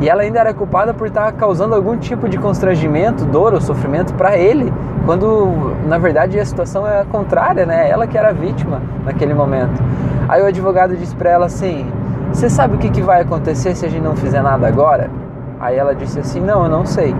E 0.00 0.08
ela 0.08 0.22
ainda 0.22 0.38
era 0.38 0.54
culpada 0.54 0.94
por 0.94 1.08
estar 1.08 1.32
causando 1.32 1.74
algum 1.74 1.96
tipo 1.96 2.28
de 2.28 2.38
constrangimento, 2.38 3.24
dor 3.24 3.52
ou 3.52 3.60
sofrimento 3.60 4.14
para 4.14 4.36
ele, 4.36 4.72
quando 5.04 5.74
na 5.86 5.98
verdade 5.98 6.38
a 6.38 6.44
situação 6.44 6.86
é 6.86 7.00
a 7.00 7.04
contrária, 7.04 7.66
né? 7.66 7.90
Ela 7.90 8.06
que 8.06 8.16
era 8.16 8.32
vítima 8.32 8.80
naquele 9.04 9.34
momento. 9.34 9.82
Aí 10.28 10.40
o 10.40 10.46
advogado 10.46 10.96
disse 10.96 11.16
para 11.16 11.30
ela 11.30 11.46
assim: 11.46 11.86
Você 12.32 12.48
sabe 12.48 12.76
o 12.76 12.78
que, 12.78 12.90
que 12.90 13.02
vai 13.02 13.22
acontecer 13.22 13.74
se 13.74 13.84
a 13.84 13.88
gente 13.88 14.02
não 14.02 14.14
fizer 14.14 14.40
nada 14.40 14.68
agora? 14.68 15.10
Aí 15.58 15.76
ela 15.76 15.94
disse 15.94 16.20
assim: 16.20 16.40
Não, 16.40 16.62
eu 16.62 16.68
não 16.68 16.86
sei. 16.86 17.14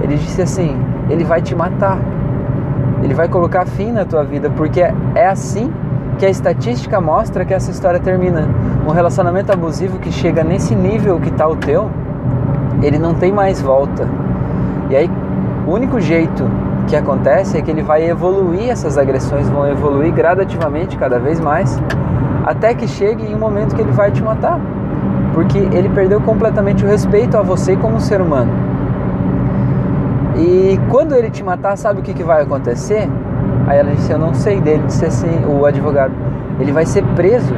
Ele 0.00 0.16
disse 0.16 0.40
assim: 0.40 0.80
Ele 1.10 1.24
vai 1.24 1.42
te 1.42 1.54
matar. 1.54 1.98
Ele 3.02 3.12
vai 3.12 3.28
colocar 3.28 3.66
fim 3.66 3.92
na 3.92 4.06
tua 4.06 4.24
vida, 4.24 4.48
porque 4.50 4.80
é 4.80 5.26
assim 5.26 5.70
que 6.18 6.26
a 6.26 6.28
estatística 6.28 7.00
mostra 7.00 7.44
que 7.44 7.54
essa 7.54 7.70
história 7.70 8.00
termina. 8.00 8.48
Um 8.86 8.90
relacionamento 8.90 9.52
abusivo 9.52 9.98
que 9.98 10.10
chega 10.10 10.42
nesse 10.42 10.74
nível 10.74 11.20
que 11.20 11.28
está 11.28 11.48
o 11.48 11.56
teu, 11.56 11.88
ele 12.82 12.98
não 12.98 13.14
tem 13.14 13.32
mais 13.32 13.62
volta. 13.62 14.08
E 14.90 14.96
aí, 14.96 15.10
o 15.66 15.70
único 15.70 16.00
jeito 16.00 16.44
que 16.88 16.96
acontece 16.96 17.56
é 17.56 17.62
que 17.62 17.70
ele 17.70 17.82
vai 17.82 18.08
evoluir, 18.08 18.68
essas 18.68 18.98
agressões 18.98 19.48
vão 19.48 19.68
evoluir 19.68 20.12
gradativamente, 20.12 20.96
cada 20.96 21.18
vez 21.18 21.38
mais, 21.38 21.80
até 22.44 22.74
que 22.74 22.88
chegue 22.88 23.24
em 23.24 23.34
um 23.34 23.38
momento 23.38 23.76
que 23.76 23.82
ele 23.82 23.92
vai 23.92 24.10
te 24.10 24.22
matar. 24.22 24.58
Porque 25.34 25.58
ele 25.58 25.88
perdeu 25.90 26.20
completamente 26.20 26.84
o 26.84 26.88
respeito 26.88 27.36
a 27.36 27.42
você 27.42 27.76
como 27.76 28.00
ser 28.00 28.20
humano. 28.20 28.50
E 30.36 30.80
quando 30.88 31.14
ele 31.14 31.30
te 31.30 31.44
matar, 31.44 31.76
sabe 31.76 32.00
o 32.00 32.02
que, 32.02 32.12
que 32.14 32.24
vai 32.24 32.42
acontecer? 32.42 33.08
Aí 33.66 33.78
ela 33.78 33.90
disse: 33.92 34.10
Eu 34.10 34.18
não 34.18 34.34
sei 34.34 34.60
dele. 34.60 34.82
Disse 34.86 35.04
assim: 35.04 35.44
O 35.46 35.64
advogado, 35.64 36.12
ele 36.60 36.72
vai 36.72 36.86
ser 36.86 37.04
preso. 37.16 37.54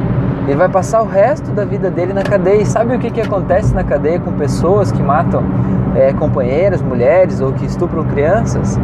Ele 0.47 0.55
vai 0.55 0.69
passar 0.69 1.01
o 1.01 1.05
resto 1.05 1.51
da 1.51 1.63
vida 1.63 1.89
dele 1.89 2.13
na 2.13 2.23
cadeia. 2.23 2.61
E 2.61 2.65
sabe 2.65 2.95
o 2.95 2.99
que, 2.99 3.11
que 3.11 3.21
acontece 3.21 3.73
na 3.73 3.83
cadeia 3.83 4.19
com 4.19 4.31
pessoas 4.33 4.91
que 4.91 5.01
matam 5.01 5.43
é, 5.95 6.11
companheiras, 6.13 6.81
mulheres 6.81 7.39
ou 7.41 7.53
que 7.53 7.65
estupram 7.65 8.03
crianças? 8.05 8.79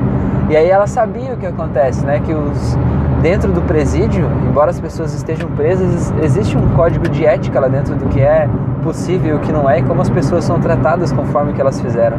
E 0.49 0.55
aí 0.55 0.69
ela 0.69 0.87
sabia 0.87 1.33
o 1.33 1.37
que 1.37 1.45
acontece, 1.45 2.05
né? 2.05 2.21
Que 2.23 2.33
os 2.33 2.77
dentro 3.21 3.51
do 3.51 3.61
presídio, 3.61 4.29
embora 4.47 4.69
as 4.69 4.79
pessoas 4.79 5.13
estejam 5.13 5.49
presas, 5.49 6.13
existe 6.21 6.55
um 6.55 6.69
código 6.75 7.09
de 7.09 7.25
ética 7.25 7.59
lá 7.59 7.67
dentro 7.67 7.95
do 7.95 8.05
que 8.05 8.21
é 8.21 8.47
possível 8.83 9.35
e 9.35 9.37
o 9.37 9.39
que 9.39 9.51
não 9.51 9.69
é 9.69 9.79
e 9.79 9.83
como 9.83 10.01
as 10.01 10.09
pessoas 10.09 10.43
são 10.43 10.59
tratadas 10.59 11.11
conforme 11.11 11.51
o 11.51 11.53
que 11.53 11.59
elas 11.59 11.81
fizeram. 11.81 12.17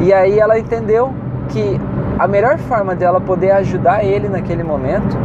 E 0.00 0.12
aí 0.12 0.38
ela 0.38 0.58
entendeu 0.58 1.12
que 1.46 1.80
a 2.18 2.26
melhor 2.26 2.58
forma 2.58 2.94
dela 2.94 3.20
poder 3.20 3.52
ajudar 3.52 4.04
ele 4.04 4.28
naquele 4.28 4.62
momento 4.62 5.16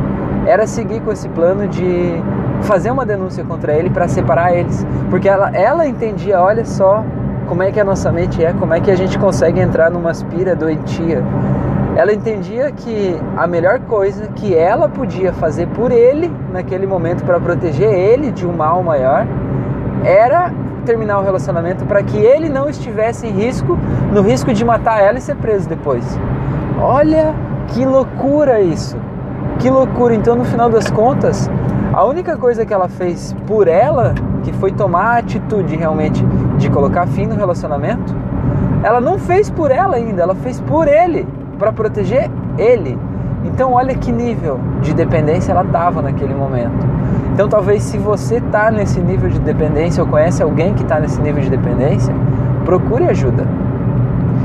era 0.45 0.65
seguir 0.65 1.01
com 1.01 1.11
esse 1.11 1.29
plano 1.29 1.67
de 1.67 2.21
fazer 2.63 2.91
uma 2.91 3.05
denúncia 3.05 3.43
contra 3.43 3.73
ele 3.73 3.89
para 3.89 4.07
separar 4.07 4.55
eles, 4.55 4.85
porque 5.09 5.27
ela, 5.27 5.49
ela 5.55 5.87
entendia, 5.87 6.41
olha 6.41 6.65
só 6.65 7.03
como 7.47 7.63
é 7.63 7.71
que 7.71 7.79
a 7.79 7.83
nossa 7.83 8.11
mente 8.11 8.43
é, 8.43 8.53
como 8.53 8.73
é 8.73 8.79
que 8.79 8.89
a 8.89 8.95
gente 8.95 9.17
consegue 9.19 9.59
entrar 9.59 9.91
numa 9.91 10.11
aspira 10.11 10.55
doentia. 10.55 11.23
Ela 11.95 12.13
entendia 12.13 12.71
que 12.71 13.19
a 13.35 13.45
melhor 13.45 13.79
coisa 13.81 14.27
que 14.27 14.55
ela 14.55 14.87
podia 14.87 15.33
fazer 15.33 15.67
por 15.67 15.91
ele 15.91 16.31
naquele 16.53 16.87
momento 16.87 17.25
para 17.25 17.39
proteger 17.39 17.91
ele 17.93 18.31
de 18.31 18.47
um 18.47 18.53
mal 18.53 18.81
maior 18.81 19.27
era 20.05 20.51
terminar 20.81 21.19
o 21.19 21.23
relacionamento 21.23 21.85
para 21.85 22.03
que 22.03 22.17
ele 22.17 22.49
não 22.49 22.69
estivesse 22.69 23.27
em 23.27 23.31
risco, 23.31 23.77
no 24.11 24.21
risco 24.21 24.53
de 24.53 24.63
matar 24.65 25.01
ela 25.01 25.17
e 25.17 25.21
ser 25.21 25.35
preso 25.35 25.67
depois. 25.67 26.03
Olha 26.79 27.33
que 27.67 27.85
loucura 27.85 28.61
isso! 28.61 28.97
Que 29.59 29.69
loucura! 29.69 30.15
Então, 30.15 30.35
no 30.35 30.43
final 30.43 30.69
das 30.69 30.89
contas, 30.89 31.49
a 31.93 32.03
única 32.03 32.37
coisa 32.37 32.65
que 32.65 32.73
ela 32.73 32.89
fez 32.89 33.35
por 33.45 33.67
ela, 33.67 34.13
que 34.43 34.51
foi 34.53 34.71
tomar 34.71 35.15
a 35.15 35.17
atitude 35.17 35.75
realmente 35.75 36.23
de 36.57 36.69
colocar 36.69 37.05
fim 37.07 37.27
no 37.27 37.35
relacionamento, 37.35 38.15
ela 38.83 38.99
não 38.99 39.19
fez 39.19 39.49
por 39.49 39.71
ela 39.71 39.95
ainda, 39.95 40.21
ela 40.21 40.35
fez 40.35 40.59
por 40.61 40.87
ele, 40.87 41.27
para 41.59 41.71
proteger 41.71 42.29
ele. 42.57 42.97
Então, 43.43 43.73
olha 43.73 43.95
que 43.95 44.11
nível 44.11 44.59
de 44.81 44.93
dependência 44.93 45.51
ela 45.51 45.63
estava 45.63 46.01
naquele 46.01 46.33
momento. 46.33 46.85
Então, 47.33 47.47
talvez 47.47 47.83
se 47.83 47.97
você 47.97 48.35
está 48.37 48.69
nesse 48.69 48.99
nível 48.99 49.29
de 49.29 49.39
dependência 49.39 50.03
ou 50.03 50.09
conhece 50.09 50.43
alguém 50.43 50.73
que 50.73 50.83
está 50.83 50.99
nesse 50.99 51.19
nível 51.21 51.41
de 51.41 51.49
dependência, 51.49 52.13
procure 52.65 53.05
ajuda. 53.05 53.47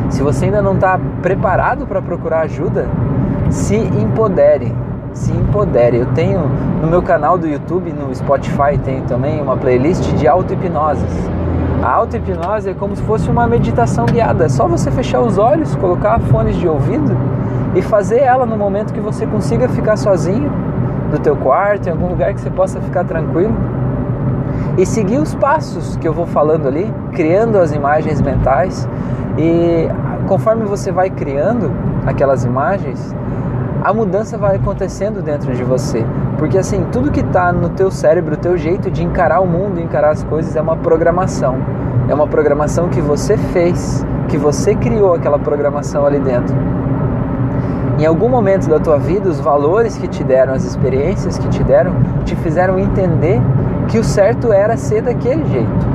Se 0.09 0.23
você 0.23 0.47
ainda 0.47 0.63
não 0.63 0.75
está 0.75 0.99
preparado 1.21 1.87
para 1.87 2.01
procurar 2.01 2.41
ajuda, 2.41 2.87
se 3.51 3.77
empodere. 3.77 4.75
Se 5.13 5.33
empodere. 5.33 5.99
Eu 5.99 6.07
tenho 6.15 6.41
no 6.81 6.89
meu 6.89 7.03
canal 7.03 7.37
do 7.37 7.47
YouTube, 7.47 7.93
no 7.93 8.15
Spotify, 8.15 8.79
tenho 8.83 9.03
também 9.03 9.43
uma 9.43 9.57
playlist 9.57 10.13
de 10.15 10.27
auto-hipnoses. 10.27 11.31
A 11.83 11.91
auto-hipnose 11.91 12.71
é 12.71 12.75
como 12.75 12.97
se 12.97 13.03
fosse 13.03 13.29
uma 13.29 13.47
meditação 13.47 14.07
guiada. 14.07 14.45
É 14.47 14.49
só 14.49 14.67
você 14.67 14.91
fechar 14.91 15.21
os 15.21 15.39
olhos, 15.39 15.75
colocar 15.77 16.19
fones 16.21 16.57
de 16.57 16.69
ouvido 16.69 17.17
e 17.77 17.83
fazer 17.83 18.21
ela 18.21 18.47
no 18.47 18.57
momento 18.57 18.93
que 18.93 19.01
você 19.01 19.27
consiga 19.27 19.69
ficar 19.69 19.97
sozinho 19.97 20.51
do 21.11 21.19
teu 21.19 21.37
quarto, 21.37 21.87
em 21.89 21.93
algum 21.93 22.09
lugar 22.09 22.33
que 22.33 22.41
você 22.41 22.51
possa 22.51 22.81
ficar 22.81 23.05
tranquilo 23.05 23.55
e 24.79 24.87
seguir 24.87 25.19
os 25.19 25.35
passos 25.35 25.97
que 25.97 26.09
eu 26.09 26.13
vou 26.13 26.27
falando 26.27 26.67
ali, 26.67 26.93
criando 27.13 27.59
as 27.59 27.73
imagens 27.73 28.21
mentais 28.23 28.89
e 29.37 29.89
conforme 30.27 30.65
você 30.65 30.91
vai 30.91 31.11
criando 31.11 31.71
aquelas 32.07 32.45
imagens, 32.45 33.15
a 33.85 33.93
mudança 33.93 34.39
vai 34.39 34.57
acontecendo 34.57 35.23
dentro 35.23 35.55
de 35.55 35.63
você. 35.63 36.05
Porque 36.39 36.57
assim, 36.57 36.85
tudo 36.91 37.11
que 37.11 37.21
está 37.21 37.53
no 37.53 37.69
teu 37.69 37.91
cérebro, 37.91 38.35
o 38.35 38.39
teu 38.39 38.57
jeito 38.57 38.91
de 38.91 39.05
encarar 39.05 39.41
o 39.41 39.47
mundo, 39.47 39.81
encarar 39.81 40.11
as 40.11 40.25
coisas 40.25 40.57
é 40.57 40.61
uma 40.61 40.77
programação. 40.77 41.57
É 42.09 42.15
uma 42.15 42.27
programação 42.27 42.89
que 42.89 43.01
você 43.01 43.37
fez, 43.37 44.05
que 44.29 44.39
você 44.39 44.75
criou 44.75 45.15
aquela 45.15 45.39
programação 45.39 46.07
ali 46.07 46.19
dentro. 46.19 46.55
Em 47.99 48.05
algum 48.05 48.29
momento 48.29 48.69
da 48.69 48.79
tua 48.79 48.99
vida, 48.99 49.27
os 49.27 49.41
valores 49.41 49.97
que 49.97 50.07
te 50.07 50.23
deram, 50.23 50.53
as 50.53 50.65
experiências 50.65 51.39
que 51.39 51.49
te 51.49 51.65
deram, 51.65 51.93
te 52.27 52.37
fizeram 52.37 52.79
entender 52.79 53.41
que 53.89 53.99
o 53.99 54.05
certo 54.05 54.53
era 54.53 54.77
ser 54.77 55.01
daquele 55.01 55.47
jeito. 55.47 55.87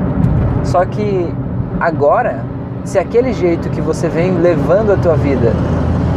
Só 0.64 0.84
que 0.84 1.32
agora, 1.78 2.40
se 2.84 2.98
aquele 2.98 3.32
jeito 3.32 3.68
que 3.70 3.80
você 3.80 4.08
vem 4.08 4.36
levando 4.38 4.92
a 4.92 4.96
tua 4.96 5.14
vida 5.14 5.52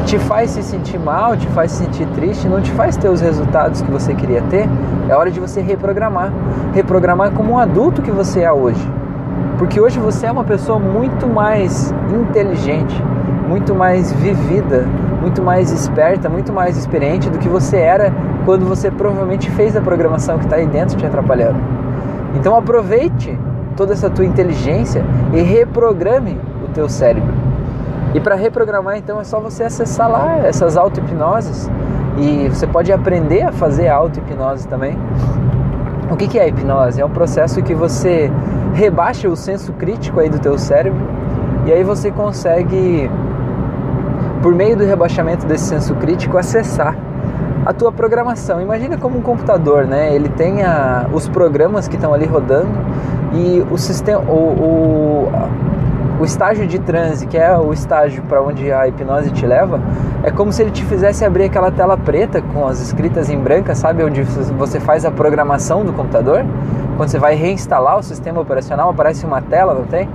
te 0.07 0.17
faz 0.17 0.51
se 0.51 0.63
sentir 0.63 0.99
mal, 0.99 1.37
te 1.37 1.47
faz 1.49 1.71
se 1.71 1.83
sentir 1.83 2.07
triste, 2.15 2.47
não 2.47 2.61
te 2.61 2.71
faz 2.71 2.97
ter 2.97 3.09
os 3.09 3.21
resultados 3.21 3.81
que 3.81 3.91
você 3.91 4.15
queria 4.15 4.41
ter, 4.49 4.67
é 5.07 5.15
hora 5.15 5.29
de 5.29 5.39
você 5.39 5.61
reprogramar. 5.61 6.33
Reprogramar 6.73 7.31
como 7.31 7.53
um 7.53 7.57
adulto 7.59 8.01
que 8.01 8.11
você 8.11 8.41
é 8.41 8.51
hoje. 8.51 8.91
Porque 9.59 9.79
hoje 9.79 9.99
você 9.99 10.25
é 10.25 10.31
uma 10.31 10.43
pessoa 10.43 10.79
muito 10.79 11.27
mais 11.27 11.93
inteligente, 12.11 13.03
muito 13.47 13.75
mais 13.75 14.11
vivida, 14.13 14.85
muito 15.25 15.41
mais 15.41 15.71
esperta, 15.71 16.29
muito 16.29 16.53
mais 16.53 16.77
experiente 16.77 17.31
do 17.31 17.39
que 17.39 17.49
você 17.49 17.77
era 17.77 18.13
quando 18.45 18.63
você 18.63 18.91
provavelmente 18.91 19.49
fez 19.49 19.75
a 19.75 19.81
programação 19.81 20.37
que 20.37 20.43
está 20.43 20.57
aí 20.57 20.67
dentro 20.67 20.95
te 20.95 21.03
atrapalhando. 21.03 21.59
Então 22.35 22.55
aproveite 22.55 23.35
toda 23.75 23.93
essa 23.93 24.07
tua 24.07 24.23
inteligência 24.23 25.03
e 25.33 25.41
reprograme 25.41 26.39
o 26.63 26.67
teu 26.67 26.87
cérebro. 26.87 27.33
E 28.13 28.19
para 28.19 28.35
reprogramar, 28.35 28.97
então, 28.97 29.19
é 29.19 29.23
só 29.23 29.39
você 29.39 29.63
acessar 29.63 30.09
lá 30.09 30.37
essas 30.37 30.77
auto-hipnoses 30.77 31.69
e 32.17 32.47
você 32.47 32.67
pode 32.67 32.93
aprender 32.93 33.41
a 33.41 33.51
fazer 33.51 33.87
auto-hipnose 33.87 34.67
também. 34.67 34.95
O 36.11 36.15
que 36.15 36.37
é 36.37 36.43
a 36.43 36.47
hipnose? 36.47 37.01
É 37.01 37.05
um 37.05 37.09
processo 37.09 37.63
que 37.63 37.73
você 37.73 38.31
rebaixa 38.75 39.27
o 39.27 39.35
senso 39.35 39.73
crítico 39.73 40.19
aí 40.19 40.29
do 40.29 40.37
teu 40.37 40.55
cérebro 40.59 41.01
e 41.65 41.73
aí 41.73 41.83
você 41.83 42.11
consegue, 42.11 43.09
por 44.45 44.53
meio 44.53 44.77
do 44.77 44.85
rebaixamento 44.85 45.43
desse 45.47 45.63
senso 45.63 45.95
crítico, 45.95 46.37
acessar 46.37 46.95
a 47.65 47.73
tua 47.73 47.91
programação. 47.91 48.61
Imagina 48.61 48.95
como 48.95 49.17
um 49.17 49.21
computador, 49.23 49.87
né? 49.87 50.13
Ele 50.13 50.29
tem 50.29 50.61
a, 50.61 51.07
os 51.11 51.27
programas 51.27 51.87
que 51.87 51.95
estão 51.95 52.13
ali 52.13 52.27
rodando 52.27 52.69
e 53.33 53.65
o 53.71 53.77
sistema, 53.79 54.21
o, 54.21 54.35
o 54.35 55.31
o 56.19 56.23
estágio 56.23 56.67
de 56.67 56.77
transe, 56.77 57.25
que 57.25 57.37
é 57.37 57.57
o 57.57 57.73
estágio 57.73 58.21
para 58.29 58.39
onde 58.41 58.71
a 58.71 58.87
hipnose 58.87 59.31
te 59.31 59.47
leva, 59.47 59.81
é 60.23 60.29
como 60.29 60.53
se 60.53 60.61
ele 60.61 60.71
te 60.71 60.85
fizesse 60.85 61.25
abrir 61.25 61.45
aquela 61.45 61.71
tela 61.71 61.97
preta 61.97 62.39
com 62.39 62.67
as 62.67 62.79
escritas 62.79 63.31
em 63.31 63.39
branca, 63.39 63.73
sabe? 63.73 64.03
Onde 64.03 64.21
você 64.21 64.79
faz 64.79 65.05
a 65.05 65.11
programação 65.11 65.83
do 65.83 65.91
computador. 65.91 66.45
Quando 66.97 67.09
você 67.09 67.17
vai 67.17 67.33
reinstalar 67.33 67.97
o 67.97 68.03
sistema 68.03 68.39
operacional, 68.39 68.91
aparece 68.91 69.25
uma 69.25 69.41
tela, 69.41 69.73
não 69.73 69.85
tem? 69.85 70.07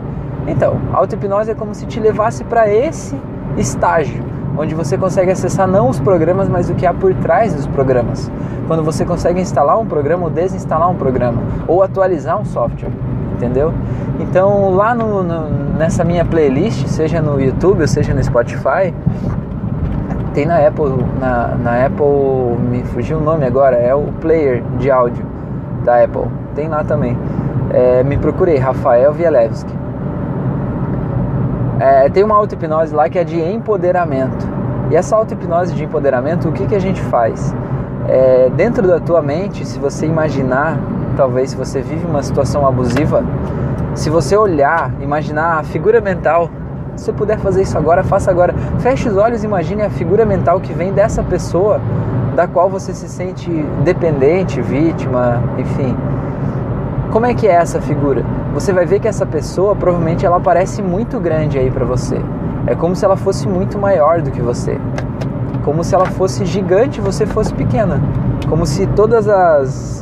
Então, 0.47 0.79
a 0.93 0.99
auto-hipnose 0.99 1.51
é 1.51 1.55
como 1.55 1.75
se 1.75 1.85
te 1.85 1.99
levasse 1.99 2.45
para 2.45 2.73
esse 2.73 3.15
estágio, 3.57 4.23
onde 4.57 4.75
você 4.75 4.97
consegue 4.97 5.31
acessar 5.31 5.67
não 5.67 5.89
os 5.89 5.99
programas, 6.01 6.49
mas 6.49 6.69
o 6.71 6.75
que 6.75 6.87
há 6.87 6.93
por 6.93 7.15
trás 7.15 7.55
dos 7.55 7.67
programas. 7.67 8.31
Quando 8.67 8.83
você 8.83 9.05
consegue 9.05 9.41
instalar 9.41 9.79
um 9.79 9.87
programa 9.87 10.25
ou 10.25 10.31
desinstalar 10.31 10.91
um 10.91 10.97
programa, 10.97 11.43
ou 11.67 11.83
atualizar 11.83 12.41
um 12.41 12.45
software 12.45 12.91
entendeu? 13.41 13.73
Então 14.21 14.75
lá 14.75 14.95
no, 14.95 15.23
no, 15.23 15.49
nessa 15.79 16.05
minha 16.05 16.25
playlist, 16.25 16.87
seja 16.87 17.23
no 17.23 17.41
YouTube 17.41 17.81
ou 17.81 17.89
seja 17.89 18.13
no 18.13 18.23
Spotify, 18.23 18.95
tem 20.35 20.47
na 20.47 20.59
Apple, 20.59 21.05
na, 21.19 21.57
na 21.57 21.87
Apple, 21.87 22.59
me 22.69 22.85
fugiu 22.85 23.19
o 23.19 23.21
nome 23.21 23.47
agora, 23.47 23.77
é 23.77 23.95
o 23.95 24.13
player 24.21 24.63
de 24.79 24.91
áudio 24.91 25.25
da 25.85 26.05
Apple, 26.05 26.27
tem 26.55 26.69
lá 26.69 26.85
também. 26.85 27.17
É, 27.73 28.05
me 28.05 28.17
procurei, 28.19 28.59
Rafael 28.59 29.13
Vielewski. 29.13 29.80
É, 31.81 32.09
tem 32.11 32.23
uma 32.23 32.37
auto-hipnose 32.37 32.95
lá 32.95 33.09
que 33.09 33.19
é 33.19 33.25
de 33.25 33.41
empoderamento. 33.41 34.47
E 34.91 34.97
essa 34.97 35.17
auto-hipnose 35.17 35.75
de 35.75 35.83
empoderamento, 35.83 36.49
o 36.49 36.53
que, 36.53 36.67
que 36.67 36.75
a 36.75 36.79
gente 36.79 37.01
faz? 37.01 37.55
É, 38.07 38.51
dentro 38.55 38.87
da 38.87 39.01
tua 39.01 39.23
mente, 39.23 39.65
se 39.65 39.79
você 39.79 40.07
imaginar 40.07 40.79
talvez 41.17 41.51
se 41.51 41.57
você 41.57 41.83
vive 41.83 42.07
uma 42.07 42.23
situação 42.23 42.67
abusiva, 42.67 43.23
se 43.95 44.09
você 44.09 44.37
olhar, 44.37 44.93
imaginar 45.01 45.59
a 45.59 45.63
figura 45.63 46.01
mental, 46.01 46.49
se 46.97 47.05
você 47.05 47.13
puder 47.13 47.39
fazer 47.39 47.63
isso 47.63 47.77
agora, 47.77 48.03
faça 48.03 48.31
agora. 48.31 48.55
Feche 48.79 49.09
os 49.09 49.17
olhos 49.17 49.43
e 49.43 49.47
imagine 49.47 49.83
a 49.83 49.91
figura 49.91 50.25
mental 50.25 50.61
que 50.61 50.73
vem 50.73 50.93
dessa 50.93 51.23
pessoa 51.23 51.81
da 52.35 52.47
qual 52.47 52.71
você 52.71 52.95
se 52.95 53.09
sente 53.09 53.51
dependente, 53.85 54.61
vítima, 54.63 55.43
enfim. 55.59 55.97
Como 57.11 57.27
é 57.27 57.35
que 57.35 57.47
é 57.47 57.53
essa 57.53 57.81
figura? 57.81 58.25
Você 58.53 58.73
vai 58.73 58.85
ver 58.85 59.01
que 59.01 59.09
essa 59.09 59.25
pessoa 59.25 59.77
provavelmente 59.77 60.27
ela 60.27 60.41
parece 60.41 60.83
muito 60.83 61.19
grande 61.21 61.59
aí 61.59 61.71
para 61.71 61.85
você. 61.85 62.21
É 62.67 62.75
como 62.75 62.95
se 62.97 63.05
ela 63.05 63.17
fosse 63.17 63.49
muito 63.49 63.79
maior 63.79 64.21
do 64.21 64.31
que 64.31 64.41
você. 64.41 64.79
Como 65.65 65.85
se 65.85 65.95
ela 65.95 66.07
fosse 66.07 66.45
gigante 66.45 66.99
e 66.99 67.03
você 67.03 67.27
fosse 67.27 67.53
pequena 67.55 68.01
como 68.51 68.67
se 68.67 68.85
todos 68.89 69.27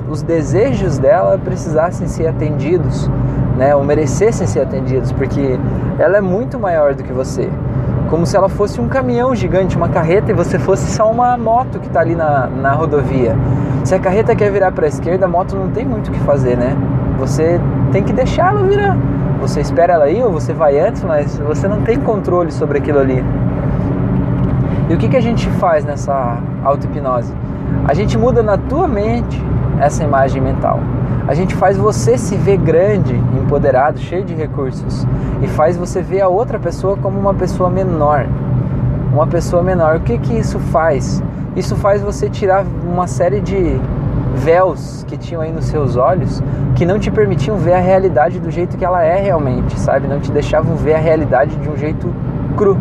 os 0.09 0.23
desejos 0.23 0.97
dela 0.97 1.39
precisassem 1.39 2.09
ser 2.09 2.27
atendidos, 2.27 3.11
né, 3.59 3.77
ou 3.77 3.85
merecessem 3.85 4.47
ser 4.47 4.61
atendidos, 4.61 5.13
porque 5.13 5.61
ela 5.99 6.17
é 6.17 6.21
muito 6.23 6.59
maior 6.59 6.95
do 6.95 7.03
que 7.03 7.13
você. 7.13 7.51
Como 8.09 8.25
se 8.25 8.35
ela 8.35 8.49
fosse 8.49 8.81
um 8.81 8.89
caminhão 8.89 9.35
gigante, 9.35 9.77
uma 9.77 9.91
carreta, 9.91 10.31
e 10.31 10.35
você 10.35 10.59
fosse 10.59 10.91
só 10.91 11.11
uma 11.11 11.37
moto 11.37 11.79
que 11.79 11.89
está 11.89 12.01
ali 12.01 12.15
na, 12.15 12.47
na 12.47 12.73
rodovia. 12.73 13.37
Se 13.85 13.95
a 13.95 13.99
carreta 13.99 14.35
quer 14.35 14.51
virar 14.51 14.73
para 14.73 14.87
a 14.87 14.89
esquerda, 14.89 15.27
a 15.27 15.29
moto 15.29 15.55
não 15.55 15.71
tem 15.71 15.85
muito 15.85 16.09
o 16.09 16.11
que 16.11 16.21
fazer, 16.21 16.57
né? 16.57 16.75
Você 17.19 17.61
tem 17.93 18.03
que 18.03 18.13
deixar 18.13 18.51
ela 18.51 18.63
virar. 18.63 18.97
Você 19.41 19.61
espera 19.61 19.95
ela 19.95 20.11
ir 20.11 20.23
ou 20.23 20.33
você 20.33 20.53
vai 20.53 20.79
antes, 20.79 21.03
mas 21.05 21.39
você 21.39 21.69
não 21.69 21.83
tem 21.83 21.99
controle 21.99 22.51
sobre 22.51 22.79
aquilo 22.79 22.99
ali. 22.99 23.25
E 24.89 24.95
o 24.95 24.99
que, 24.99 25.09
que 25.09 25.17
a 25.17 25.21
gente 25.21 25.49
faz 25.53 25.85
nessa 25.85 26.39
auto-hipnose? 26.65 27.33
A 27.87 27.95
gente 27.95 28.17
muda 28.19 28.43
na 28.43 28.57
tua 28.57 28.89
mente 28.89 29.43
essa 29.81 30.03
imagem 30.03 30.41
mental. 30.43 30.81
A 31.27 31.35
gente 31.35 31.55
faz 31.55 31.77
você 31.77 32.17
se 32.17 32.37
ver 32.37 32.57
grande, 32.57 33.15
empoderado, 33.39 33.99
cheio 33.99 34.25
de 34.25 34.35
recursos 34.35 35.07
e 35.43 35.47
faz 35.47 35.77
você 35.77 36.01
ver 36.01 36.23
a 36.23 36.29
outra 36.29 36.59
pessoa 36.59 36.97
como 36.97 37.19
uma 37.19 37.35
pessoa 37.35 37.69
menor. 37.69 38.27
Uma 39.13 39.27
pessoa 39.27 39.63
menor. 39.63 39.97
O 39.97 40.01
que 40.01 40.17
que 40.19 40.39
isso 40.39 40.59
faz? 40.59 41.23
Isso 41.55 41.77
faz 41.77 42.01
você 42.01 42.31
tirar 42.31 42.65
uma 42.87 43.07
série 43.07 43.41
de 43.41 43.79
véus 44.37 45.05
que 45.07 45.17
tinham 45.17 45.43
aí 45.43 45.53
nos 45.53 45.67
seus 45.67 45.97
olhos 45.97 46.43
que 46.79 46.87
não 46.87 46.97
te 46.97 47.11
permitiam 47.11 47.57
ver 47.57 47.73
a 47.73 47.81
realidade 47.81 48.39
do 48.39 48.53
jeito 48.53 48.77
que 48.77 48.85
ela 48.85 49.03
é 49.03 49.21
realmente, 49.21 49.79
sabe? 49.81 50.07
Não 50.07 50.21
te 50.21 50.31
deixavam 50.31 50.77
ver 50.77 50.95
a 50.95 50.99
realidade 50.99 51.57
de 51.57 51.69
um 51.69 51.77
jeito 51.77 52.15
cru. 52.57 52.79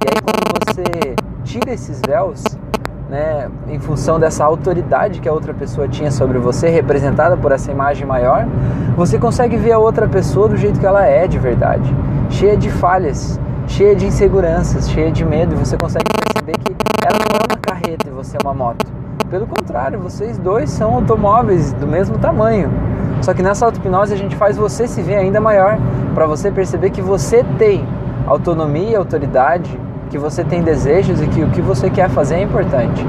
E 0.00 0.08
aí 0.08 0.18
quando 0.22 0.64
você 0.64 1.14
tira 1.44 1.70
esses 1.70 2.00
véus, 2.06 2.42
né, 3.10 3.50
em 3.68 3.78
função 3.78 4.18
dessa 4.18 4.42
autoridade 4.42 5.20
que 5.20 5.28
a 5.28 5.32
outra 5.34 5.52
pessoa 5.52 5.86
tinha 5.86 6.10
sobre 6.10 6.38
você, 6.38 6.70
representada 6.70 7.36
por 7.36 7.52
essa 7.52 7.70
imagem 7.70 8.06
maior, 8.06 8.46
você 8.96 9.18
consegue 9.18 9.58
ver 9.58 9.72
a 9.72 9.78
outra 9.78 10.08
pessoa 10.08 10.48
do 10.48 10.56
jeito 10.56 10.80
que 10.80 10.86
ela 10.86 11.04
é 11.04 11.26
de 11.26 11.38
verdade, 11.38 11.94
cheia 12.30 12.56
de 12.56 12.70
falhas, 12.70 13.38
cheia 13.66 13.94
de 13.94 14.06
inseguranças, 14.06 14.88
cheia 14.88 15.12
de 15.12 15.26
medo, 15.26 15.54
e 15.54 15.58
você 15.58 15.76
consegue 15.76 16.06
perceber 16.10 16.52
que 16.52 16.72
ela 17.06 17.18
não 17.18 17.38
é 17.38 17.52
uma 17.52 17.60
carreta 17.60 18.08
e 18.08 18.10
você 18.10 18.38
é 18.38 18.40
uma 18.42 18.54
moto. 18.54 18.91
Pelo 19.30 19.46
contrário, 19.46 19.98
vocês 19.98 20.38
dois 20.38 20.70
são 20.70 20.94
automóveis 20.94 21.72
do 21.74 21.86
mesmo 21.86 22.18
tamanho. 22.18 22.70
Só 23.22 23.32
que 23.32 23.42
nessa 23.42 23.64
auto-hipnose 23.64 24.12
a 24.12 24.16
gente 24.16 24.36
faz 24.36 24.56
você 24.56 24.86
se 24.86 25.00
ver 25.02 25.16
ainda 25.16 25.40
maior, 25.40 25.78
para 26.14 26.26
você 26.26 26.50
perceber 26.50 26.90
que 26.90 27.00
você 27.00 27.44
tem 27.58 27.86
autonomia, 28.26 28.98
autoridade, 28.98 29.78
que 30.10 30.18
você 30.18 30.44
tem 30.44 30.62
desejos 30.62 31.22
e 31.22 31.26
que 31.26 31.42
o 31.42 31.48
que 31.48 31.62
você 31.62 31.88
quer 31.88 32.10
fazer 32.10 32.34
é 32.36 32.42
importante. 32.42 33.06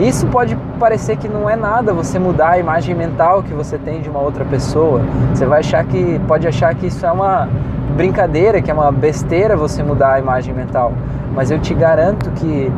Isso 0.00 0.26
pode 0.26 0.56
parecer 0.80 1.16
que 1.16 1.28
não 1.28 1.48
é 1.48 1.54
nada 1.54 1.92
você 1.92 2.18
mudar 2.18 2.50
a 2.50 2.58
imagem 2.58 2.94
mental 2.94 3.42
que 3.42 3.52
você 3.52 3.76
tem 3.76 4.00
de 4.00 4.08
uma 4.08 4.20
outra 4.20 4.44
pessoa. 4.44 5.02
Você 5.32 5.44
vai 5.44 5.60
achar 5.60 5.84
que 5.84 6.18
pode 6.26 6.48
achar 6.48 6.74
que 6.74 6.86
isso 6.86 7.04
é 7.04 7.12
uma 7.12 7.48
brincadeira, 7.94 8.62
que 8.62 8.70
é 8.70 8.74
uma 8.74 8.90
besteira 8.90 9.56
você 9.56 9.82
mudar 9.82 10.14
a 10.14 10.18
imagem 10.18 10.54
mental. 10.54 10.92
Mas 11.34 11.50
eu 11.50 11.58
te 11.58 11.74
garanto 11.74 12.30
que 12.30 12.72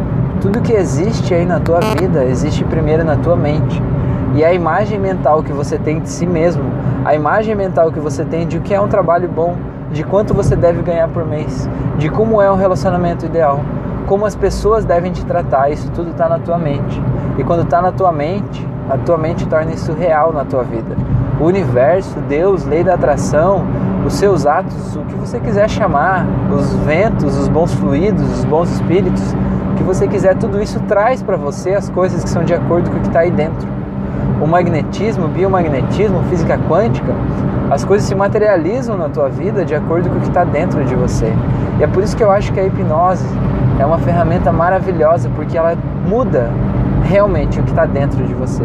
tudo 0.45 0.61
que 0.61 0.75
existe 0.75 1.33
aí 1.33 1.47
na 1.47 1.59
tua 1.59 1.81
vida 1.81 2.23
existe 2.23 2.63
primeiro 2.65 3.03
na 3.03 3.17
tua 3.17 3.35
mente. 3.35 3.83
E 4.35 4.45
a 4.45 4.53
imagem 4.53 4.99
mental 4.99 5.43
que 5.43 5.55
você 5.55 5.79
tem 5.79 6.01
de 6.01 6.11
si 6.11 6.27
mesmo, 6.27 6.63
a 7.03 7.15
imagem 7.15 7.55
mental 7.55 7.91
que 7.91 7.99
você 7.99 8.27
tem 8.27 8.47
de 8.47 8.59
o 8.59 8.61
que 8.61 8.75
é 8.75 8.79
um 8.79 8.87
trabalho 8.87 9.27
bom, 9.27 9.57
de 9.91 10.05
quanto 10.05 10.35
você 10.35 10.55
deve 10.55 10.83
ganhar 10.83 11.09
por 11.09 11.25
mês, 11.25 11.67
de 11.97 12.11
como 12.11 12.43
é 12.43 12.53
um 12.53 12.57
relacionamento 12.57 13.25
ideal, 13.25 13.61
como 14.07 14.27
as 14.27 14.37
pessoas 14.37 14.85
devem 14.85 15.13
te 15.13 15.25
tratar, 15.25 15.71
isso 15.71 15.91
tudo 15.93 16.11
está 16.11 16.29
na 16.29 16.39
tua 16.39 16.59
mente. 16.59 17.01
E 17.39 17.43
quando 17.43 17.63
está 17.63 17.81
na 17.81 17.91
tua 17.91 18.13
mente, 18.13 18.69
a 18.91 18.99
tua 18.99 19.17
mente 19.17 19.47
torna 19.49 19.73
isso 19.73 19.95
real 19.95 20.31
na 20.31 20.45
tua 20.45 20.63
vida. 20.63 20.95
O 21.41 21.45
universo, 21.45 22.19
Deus, 22.29 22.67
lei 22.67 22.85
da 22.85 22.93
atração, 22.93 23.65
os 24.05 24.13
seus 24.13 24.45
atos, 24.45 24.95
o 24.95 25.01
que 25.07 25.15
você 25.15 25.41
quiser 25.41 25.71
chamar, 25.71 26.27
os 26.55 26.75
ventos, 26.85 27.35
os 27.39 27.49
bons 27.49 27.73
fluidos, 27.73 28.23
os 28.41 28.45
bons 28.45 28.71
espíritos, 28.71 29.35
que 29.75 29.83
você 29.83 30.07
quiser, 30.07 30.37
tudo 30.37 30.63
isso 30.63 30.81
traz 30.81 31.23
para 31.23 31.37
você 31.37 31.75
as 31.75 31.89
coisas 31.89 32.23
que 32.23 32.31
são 32.31 32.45
de 32.45 32.55
acordo 32.55 32.91
com 32.91 32.97
o 32.97 33.01
que 33.01 33.09
está 33.09 33.21
aí 33.21 33.31
dentro. 33.31 33.67
O 34.41 34.47
magnetismo, 34.47 35.27
o 35.27 35.29
biomagnetismo, 35.29 36.23
física 36.25 36.59
quântica, 36.69 37.13
as 37.71 37.85
coisas 37.85 38.07
se 38.07 38.15
materializam 38.15 38.97
na 38.97 39.09
tua 39.09 39.29
vida 39.29 39.65
de 39.65 39.75
acordo 39.75 40.09
com 40.09 40.17
o 40.17 40.21
que 40.21 40.29
está 40.29 40.45
dentro 40.45 40.85
de 40.85 40.95
você. 40.95 41.33
E 41.79 41.83
é 41.83 41.87
por 41.87 42.03
isso 42.03 42.17
que 42.17 42.23
eu 42.23 42.31
acho 42.31 42.53
que 42.53 42.61
a 42.61 42.65
hipnose 42.65 43.27
é 43.79 43.87
uma 43.87 43.99
ferramenta 43.99 44.53
maravilhosa, 44.53 45.31
porque 45.35 45.57
ela 45.57 45.77
muda 46.07 46.51
realmente 47.05 47.61
o 47.61 47.63
que 47.63 47.71
está 47.71 47.85
dentro 47.87 48.25
de 48.25 48.35
você. 48.35 48.65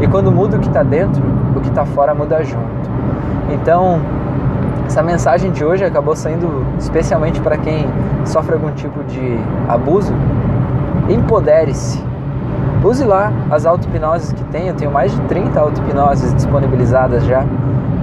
E 0.00 0.06
quando 0.06 0.30
muda 0.30 0.56
o 0.56 0.60
que 0.60 0.68
está 0.68 0.82
dentro, 0.82 1.22
o 1.54 1.60
que 1.60 1.68
está 1.68 1.84
fora 1.84 2.14
muda 2.14 2.42
junto. 2.42 2.90
Então, 3.52 4.00
essa 4.86 5.02
mensagem 5.02 5.50
de 5.50 5.64
hoje 5.64 5.84
acabou 5.84 6.14
saindo 6.14 6.64
especialmente 6.78 7.40
para 7.40 7.58
quem 7.58 7.86
sofre 8.24 8.54
algum 8.54 8.70
tipo 8.72 9.02
de 9.04 9.38
abuso. 9.68 10.12
Empodere-se. 11.08 12.02
Use 12.82 13.04
lá 13.04 13.32
as 13.50 13.66
auto-hipnoses 13.66 14.32
que 14.32 14.44
tem. 14.44 14.68
Eu 14.68 14.74
tenho 14.74 14.90
mais 14.90 15.12
de 15.12 15.20
30 15.22 15.60
auto-hipnoses 15.60 16.32
disponibilizadas 16.34 17.24
já. 17.24 17.44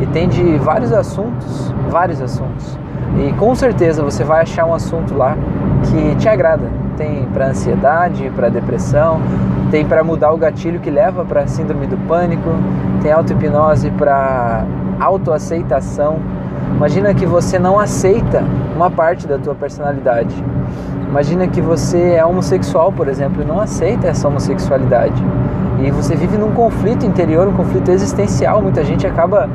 E 0.02 0.06
tem 0.08 0.28
de 0.28 0.58
vários 0.58 0.92
assuntos, 0.92 1.74
vários 1.90 2.22
assuntos. 2.22 2.78
E 3.18 3.32
com 3.34 3.56
certeza 3.56 4.04
você 4.04 4.24
vai 4.24 4.42
achar 4.42 4.66
um 4.66 4.74
assunto 4.74 5.16
lá 5.16 5.38
que 5.84 6.16
te 6.16 6.28
agrada. 6.28 6.70
Tem 6.98 7.26
para 7.34 7.48
ansiedade, 7.48 8.30
para 8.36 8.50
depressão, 8.50 9.22
tem 9.72 9.86
para 9.86 10.04
mudar 10.04 10.32
o 10.32 10.38
gatilho 10.38 10.80
que 10.80 10.90
leva 10.90 11.24
para 11.24 11.48
síndrome 11.48 11.88
do 11.88 11.98
pânico, 12.08 12.50
tem 13.02 13.12
auto-hipnose 13.12 13.90
para 13.92 14.66
autoaceitação. 15.00 16.20
Imagina 16.76 17.14
que 17.14 17.26
você 17.26 17.58
não 17.58 17.80
aceita 17.80 18.44
uma 18.76 18.90
parte 18.90 19.28
da 19.28 19.38
tua 19.38 19.56
personalidade. 19.56 20.36
Imagina 21.08 21.48
que 21.48 21.62
você 21.62 22.14
é 22.14 22.26
homossexual, 22.26 22.92
por 22.92 23.08
exemplo, 23.08 23.42
e 23.42 23.46
não 23.46 23.60
aceita 23.60 24.08
essa 24.08 24.28
homossexualidade. 24.28 25.24
E 25.80 25.92
você 25.92 26.16
vive 26.16 26.38
num 26.38 26.52
conflito 26.52 27.06
interior, 27.06 27.48
um 27.48 27.54
conflito 27.54 27.92
existencial. 27.92 28.62
Muita 28.62 28.84
gente 28.84 29.06
acaba 29.06 29.50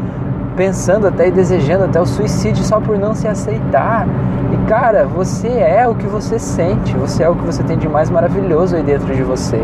pensando 0.57 1.07
até 1.07 1.29
e 1.29 1.31
desejando 1.31 1.85
até 1.85 2.01
o 2.01 2.07
suicídio 2.07 2.65
só 2.65 2.81
por 2.81 2.99
não 2.99 3.15
se 3.15 3.27
aceitar. 3.27 4.07
Cara, 4.69 5.07
você 5.07 5.49
é 5.49 5.89
o 5.89 5.95
que 5.95 6.07
você 6.07 6.39
sente, 6.39 6.95
você 6.95 7.23
é 7.23 7.29
o 7.29 7.35
que 7.35 7.43
você 7.43 7.63
tem 7.63 7.79
de 7.79 7.89
mais 7.89 8.11
maravilhoso 8.11 8.77
aí 8.77 8.83
dentro 8.83 9.17
de 9.17 9.23
você. 9.23 9.59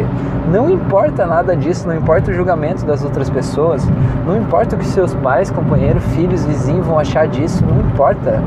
Não 0.51 0.71
importa 0.71 1.27
nada 1.27 1.55
disso, 1.55 1.87
não 1.87 1.95
importa 1.95 2.31
o 2.31 2.35
julgamento 2.35 2.87
das 2.87 3.05
outras 3.05 3.29
pessoas, 3.29 3.87
não 4.27 4.35
importa 4.35 4.77
o 4.77 4.79
que 4.79 4.87
seus 4.87 5.13
pais, 5.17 5.51
companheiros, 5.51 6.03
filhos, 6.15 6.47
vizinhos 6.47 6.87
vão 6.87 6.99
achar 6.99 7.29
disso, 7.29 7.63
não 7.67 7.83
importa. 7.83 8.43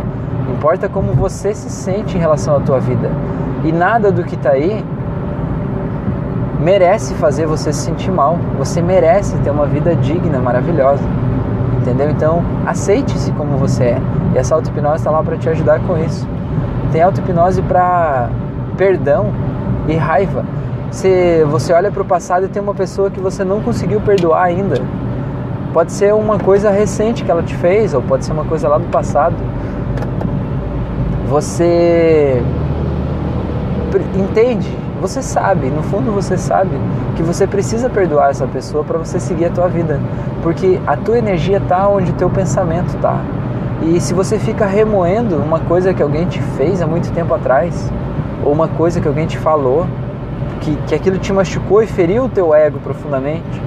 Importa 0.52 0.90
como 0.90 1.14
você 1.14 1.54
se 1.54 1.70
sente 1.70 2.18
em 2.18 2.20
relação 2.20 2.56
à 2.56 2.60
tua 2.60 2.80
vida. 2.80 3.12
E 3.64 3.72
nada 3.72 4.12
do 4.12 4.24
que 4.24 4.34
está 4.34 4.50
aí 4.50 4.84
merece 6.60 7.14
fazer 7.14 7.46
você 7.46 7.72
se 7.72 7.82
sentir 7.82 8.10
mal. 8.10 8.36
Você 8.58 8.82
merece 8.82 9.38
ter 9.44 9.52
uma 9.52 9.68
vida 9.68 9.96
digna, 9.96 10.40
maravilhosa 10.40 11.04
entendeu? 11.78 12.10
Então, 12.10 12.44
aceite-se 12.66 13.32
como 13.32 13.58
você 13.58 13.84
é. 13.84 14.02
E 14.36 14.38
essa 14.38 14.56
auto-hipnose 14.56 14.98
está 14.98 15.10
lá 15.10 15.24
para 15.24 15.38
te 15.38 15.48
ajudar 15.50 15.80
com 15.82 15.98
isso. 15.98 16.28
Tem 16.92 17.02
auto-hipnose 17.02 17.62
para 17.62 18.30
perdão 18.78 19.34
e 19.88 19.96
raiva. 19.96 20.46
Se 20.92 21.44
você 21.46 21.74
olha 21.74 21.92
para 21.92 22.02
o 22.02 22.06
passado 22.06 22.46
e 22.46 22.50
tem 22.50 22.62
uma 22.62 22.74
pessoa 22.74 23.10
que 23.10 23.20
você 23.20 23.44
não 23.44 23.62
conseguiu 23.62 24.00
perdoar 24.02 24.44
ainda, 24.44 24.82
pode 25.74 25.92
ser 25.92 26.14
uma 26.14 26.40
coisa 26.40 26.70
recente 26.70 27.24
que 27.24 27.32
ela 27.32 27.44
te 27.44 27.56
fez, 27.56 27.94
ou 27.94 28.02
pode 28.02 28.26
ser 28.26 28.32
uma 28.32 28.46
coisa 28.46 28.68
lá 28.68 28.78
do 28.78 28.88
passado. 28.88 29.36
Você 31.28 32.42
entende 34.16 34.88
você 35.00 35.22
sabe, 35.22 35.70
no 35.70 35.84
fundo 35.84 36.12
você 36.12 36.38
sabe 36.38 36.72
que 37.16 37.22
você 37.22 37.46
precisa 37.46 37.90
perdoar 37.90 38.32
essa 38.32 38.48
pessoa 38.48 38.84
para 38.84 38.98
você 38.98 39.20
seguir 39.20 39.46
a 39.46 39.50
tua 39.50 39.68
vida, 39.68 40.00
porque 40.42 40.80
a 40.88 40.98
tua 40.98 41.20
energia 41.20 41.58
está 41.58 41.88
onde 41.88 42.12
o 42.12 42.16
teu 42.16 42.30
pensamento 42.30 42.96
está. 42.96 43.22
E 43.82 44.02
se 44.02 44.14
você 44.14 44.40
fica 44.40 44.66
remoendo 44.66 45.38
uma 45.38 45.60
coisa 45.60 45.94
que 45.94 46.02
alguém 46.02 46.26
te 46.26 46.42
fez 46.58 46.82
há 46.82 46.88
muito 46.88 47.12
tempo 47.12 47.34
atrás, 47.34 47.92
ou 48.44 48.52
uma 48.52 48.68
coisa 48.68 49.00
que 49.00 49.08
alguém 49.08 49.28
te 49.28 49.38
falou, 49.38 49.86
que, 50.62 50.76
que 50.88 50.96
aquilo 50.96 51.18
te 51.18 51.32
machucou 51.32 51.84
e 51.84 51.88
feriu 51.88 52.26
o 52.26 52.30
teu 52.30 52.54
ego 52.56 52.80
profundamente, 52.80 53.62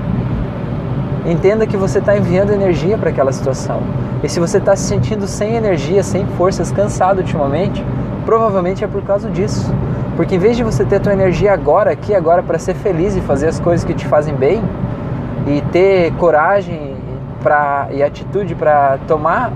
entenda 1.25 1.67
que 1.67 1.77
você 1.77 1.99
está 1.99 2.17
enviando 2.17 2.53
energia 2.53 2.99
para 2.99 3.11
aquela 3.11 3.33
situação. 3.33 3.81
E 4.23 4.29
se 4.29 4.41
você 4.41 4.59
está 4.59 4.75
se 4.75 4.85
sentindo 4.85 5.27
sem 5.27 5.55
energia, 5.55 6.03
sem 6.03 6.27
forças, 6.27 6.73
cansado 6.73 7.19
ultimamente, 7.19 7.85
provavelmente 8.27 8.83
é 8.85 8.87
por 8.89 9.03
causa 9.03 9.31
disso. 9.31 9.73
Porque 10.17 10.35
em 10.35 10.39
vez 10.39 10.57
de 10.57 10.65
você 10.65 10.85
ter 10.85 10.97
a 10.97 11.01
tua 11.01 11.13
energia 11.13 11.53
agora, 11.53 11.93
aqui, 11.93 12.15
agora, 12.15 12.43
para 12.43 12.59
ser 12.59 12.75
feliz 12.75 13.17
e 13.17 13.21
fazer 13.21 13.47
as 13.47 13.61
coisas 13.61 13.85
que 13.85 13.95
te 13.95 14.07
fazem 14.07 14.35
bem, 14.35 14.63
e 15.47 15.63
ter 15.73 16.13
coragem 16.15 16.95
pra, 17.43 17.89
e 17.91 18.03
atitude 18.03 18.55
para 18.55 18.99
tomar 19.09 19.53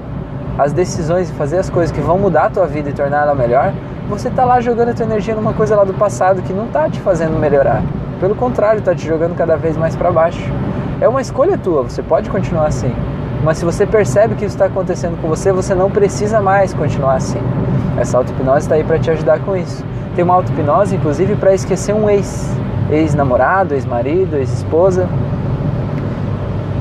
as 0.58 0.72
decisões 0.72 1.30
e 1.30 1.32
fazer 1.32 1.58
as 1.58 1.68
coisas 1.68 1.94
que 1.94 2.00
vão 2.00 2.18
mudar 2.18 2.44
a 2.44 2.50
tua 2.50 2.66
vida 2.66 2.90
e 2.90 2.92
tornar 2.92 3.22
ela 3.22 3.34
melhor, 3.34 3.72
você 4.08 4.28
está 4.28 4.44
lá 4.44 4.60
jogando 4.60 4.90
a 4.90 4.94
tua 4.94 5.04
energia 5.04 5.34
numa 5.34 5.52
coisa 5.52 5.74
lá 5.74 5.84
do 5.84 5.94
passado 5.94 6.42
que 6.42 6.52
não 6.52 6.66
está 6.66 6.88
te 6.88 7.00
fazendo 7.00 7.38
melhorar. 7.38 7.82
Pelo 8.20 8.34
contrário, 8.34 8.78
está 8.78 8.94
te 8.94 9.06
jogando 9.06 9.34
cada 9.34 9.56
vez 9.56 9.76
mais 9.76 9.96
para 9.96 10.12
baixo. 10.12 10.40
É 11.00 11.08
uma 11.08 11.20
escolha 11.20 11.58
tua, 11.58 11.82
você 11.82 12.02
pode 12.02 12.30
continuar 12.30 12.66
assim. 12.66 12.94
Mas 13.42 13.58
se 13.58 13.64
você 13.64 13.84
percebe 13.84 14.34
que 14.34 14.44
isso 14.44 14.54
está 14.54 14.66
acontecendo 14.66 15.20
com 15.20 15.28
você, 15.28 15.52
você 15.52 15.74
não 15.74 15.90
precisa 15.90 16.40
mais 16.40 16.72
continuar 16.72 17.16
assim. 17.16 17.40
Essa 17.98 18.16
auto-hipnose 18.18 18.60
está 18.60 18.74
aí 18.74 18.84
para 18.84 18.98
te 18.98 19.10
ajudar 19.10 19.40
com 19.40 19.56
isso. 19.56 19.84
Tem 20.14 20.24
uma 20.24 20.34
auto-hipnose, 20.34 20.96
inclusive, 20.96 21.36
para 21.36 21.52
esquecer 21.52 21.94
um 21.94 22.08
ex, 22.08 22.50
ex-namorado, 22.90 23.74
ex-marido, 23.74 24.36
ex-esposa. 24.36 25.08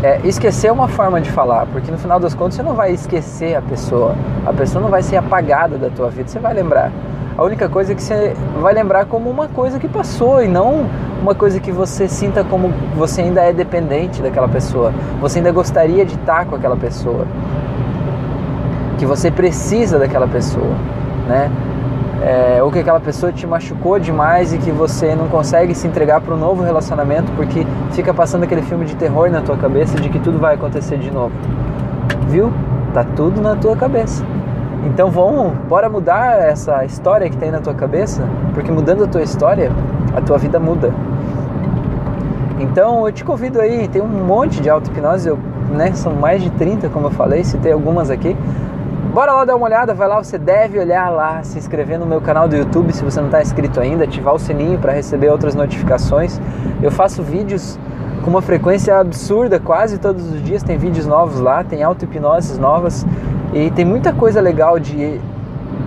É, 0.04 0.20
esquecer 0.26 0.68
é 0.68 0.72
uma 0.72 0.90
forma 0.90 1.22
de 1.22 1.32
falar, 1.32 1.66
porque 1.68 1.90
no 1.90 1.98
final 1.98 2.20
das 2.20 2.36
contas 2.36 2.56
você 2.56 2.62
não 2.62 2.74
vai 2.74 2.92
esquecer 2.92 3.56
a 3.56 3.62
pessoa, 3.62 4.14
a 4.46 4.52
pessoa 4.52 4.82
não 4.82 4.90
vai 4.90 5.02
ser 5.02 5.16
apagada 5.16 5.78
da 5.78 5.90
tua 5.90 6.10
vida, 6.10 6.28
você 6.28 6.40
vai 6.40 6.54
lembrar. 6.54 6.92
A 7.38 7.42
única 7.42 7.70
coisa 7.70 7.94
é 7.94 7.96
que 7.96 8.02
você 8.04 8.36
vai 8.62 8.74
lembrar 8.74 9.06
como 9.06 9.30
uma 9.30 9.48
coisa 9.48 9.80
que 9.80 9.88
passou 9.88 10.44
e 10.44 10.48
não 10.50 10.86
uma 11.22 11.34
coisa 11.34 11.58
que 11.58 11.72
você 11.72 12.06
sinta 12.10 12.44
como 12.44 12.68
você 12.98 13.22
ainda 13.22 13.44
é 13.44 13.54
dependente 13.54 14.22
daquela 14.22 14.50
pessoa, 14.50 14.92
você 15.22 15.40
ainda 15.40 15.54
gostaria 15.54 16.06
de 16.06 16.16
estar 16.16 16.46
com 16.48 16.56
aquela 16.58 16.76
pessoa, 16.76 17.26
que 18.98 19.06
você 19.06 19.32
precisa 19.32 19.98
daquela 19.98 20.28
pessoa, 20.28 20.76
né? 21.30 21.50
É, 22.24 22.64
ou 22.64 22.72
que 22.72 22.80
aquela 22.80 23.02
pessoa 23.02 23.34
te 23.34 23.46
machucou 23.46 24.00
demais 24.00 24.54
e 24.54 24.58
que 24.58 24.72
você 24.72 25.14
não 25.14 25.28
consegue 25.28 25.76
se 25.76 25.86
entregar 25.86 26.22
para 26.22 26.34
um 26.34 26.38
novo 26.38 26.64
relacionamento 26.64 27.30
porque 27.34 27.68
fica 27.92 28.14
passando 28.14 28.44
aquele 28.44 28.62
filme 28.62 28.86
de 28.86 28.96
terror 28.96 29.30
na 29.30 29.42
tua 29.42 29.58
cabeça 29.58 30.00
de 30.00 30.08
que 30.08 30.20
tudo 30.20 30.40
vai 30.40 30.56
acontecer 30.56 30.98
de 30.98 31.12
novo. 31.12 31.34
Viu? 32.30 32.52
Tá 32.94 33.04
tudo 33.04 33.42
na 33.42 33.58
tua 33.58 33.76
cabeça. 33.76 34.24
Então 34.86 35.12
vamos, 35.12 35.54
bora 35.68 35.90
mudar 35.90 36.40
essa 36.42 36.86
história 36.86 37.30
que 37.30 37.36
tem 37.36 37.52
na 37.52 37.60
tua 37.60 37.74
cabeça, 37.74 38.24
porque 38.54 38.72
mudando 38.72 39.04
a 39.04 39.08
tua 39.08 39.22
história, 39.22 39.70
a 40.16 40.22
tua 40.22 40.38
vida 40.38 40.60
muda. 40.60 40.94
Então 42.60 43.06
eu 43.06 43.12
te 43.12 43.26
convido 43.26 43.60
aí, 43.60 43.88
tem 43.90 44.02
um 44.02 44.08
monte 44.08 44.62
de 44.62 44.70
auto-hipnose, 44.70 45.34
né, 45.72 45.92
são 45.94 46.14
mais 46.14 46.42
de 46.42 46.50
30, 46.52 46.88
como 46.90 47.08
eu 47.08 47.12
falei, 47.12 47.44
citei 47.44 47.74
algumas 47.74 48.10
aqui. 48.10 48.38
Bora 49.14 49.32
lá 49.32 49.46
dar 49.46 49.56
uma 49.56 49.68
olhada, 49.68 49.94
vai 49.94 50.08
lá, 50.08 50.24
você 50.24 50.40
deve 50.40 50.80
olhar 50.80 51.08
lá, 51.12 51.44
se 51.44 51.60
inscrever 51.60 52.00
no 52.00 52.06
meu 52.06 52.20
canal 52.20 52.48
do 52.48 52.56
YouTube 52.56 52.92
se 52.92 53.04
você 53.04 53.20
não 53.20 53.28
está 53.28 53.44
inscrito 53.44 53.80
ainda, 53.80 54.06
ativar 54.06 54.34
o 54.34 54.40
sininho 54.40 54.80
para 54.80 54.92
receber 54.92 55.30
outras 55.30 55.54
notificações. 55.54 56.42
Eu 56.82 56.90
faço 56.90 57.22
vídeos 57.22 57.78
com 58.24 58.32
uma 58.32 58.42
frequência 58.42 58.98
absurda, 58.98 59.60
quase 59.60 60.00
todos 60.00 60.32
os 60.32 60.42
dias 60.42 60.64
tem 60.64 60.80
vídeos 60.80 61.06
novos 61.06 61.40
lá, 61.40 61.64
tem 61.64 61.84
auto-hipnoses 61.84 62.58
novas 62.58 63.06
e 63.54 63.70
tem 63.70 63.86
muita 63.86 64.12
coisa 64.12 64.42
legal 64.42 64.80
de 64.80 65.22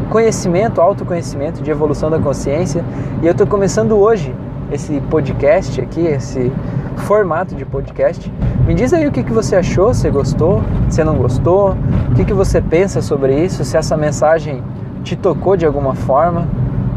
conhecimento, 0.09 0.81
autoconhecimento, 0.81 1.61
de 1.61 1.69
evolução 1.69 2.09
da 2.09 2.21
consciência. 2.21 2.85
E 3.21 3.27
eu 3.27 3.33
estou 3.33 3.45
começando 3.45 3.99
hoje 3.99 4.33
esse 4.71 5.01
podcast 5.11 5.81
aqui, 5.81 6.07
esse 6.07 6.53
formato 6.97 7.55
de 7.55 7.65
podcast. 7.65 8.33
Me 8.67 8.75
diz 8.75 8.93
aí 8.93 9.07
o 9.07 9.13
que, 9.13 9.23
que 9.23 9.33
você 9.33 9.57
achou, 9.57 9.95
se 9.95 10.11
gostou, 10.11 10.63
se 10.89 11.03
não 11.05 11.17
gostou, 11.17 11.77
o 12.11 12.15
que, 12.15 12.25
que 12.25 12.33
você 12.33 12.61
pensa 12.61 13.01
sobre 13.01 13.35
isso, 13.45 13.65
se 13.65 13.77
essa 13.77 13.97
mensagem 13.97 14.63
te 15.05 15.15
tocou 15.15 15.57
de 15.57 15.65
alguma 15.65 15.95
forma, 15.95 16.49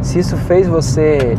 se 0.02 0.20
isso 0.20 0.36
fez 0.36 0.68
você 0.68 1.38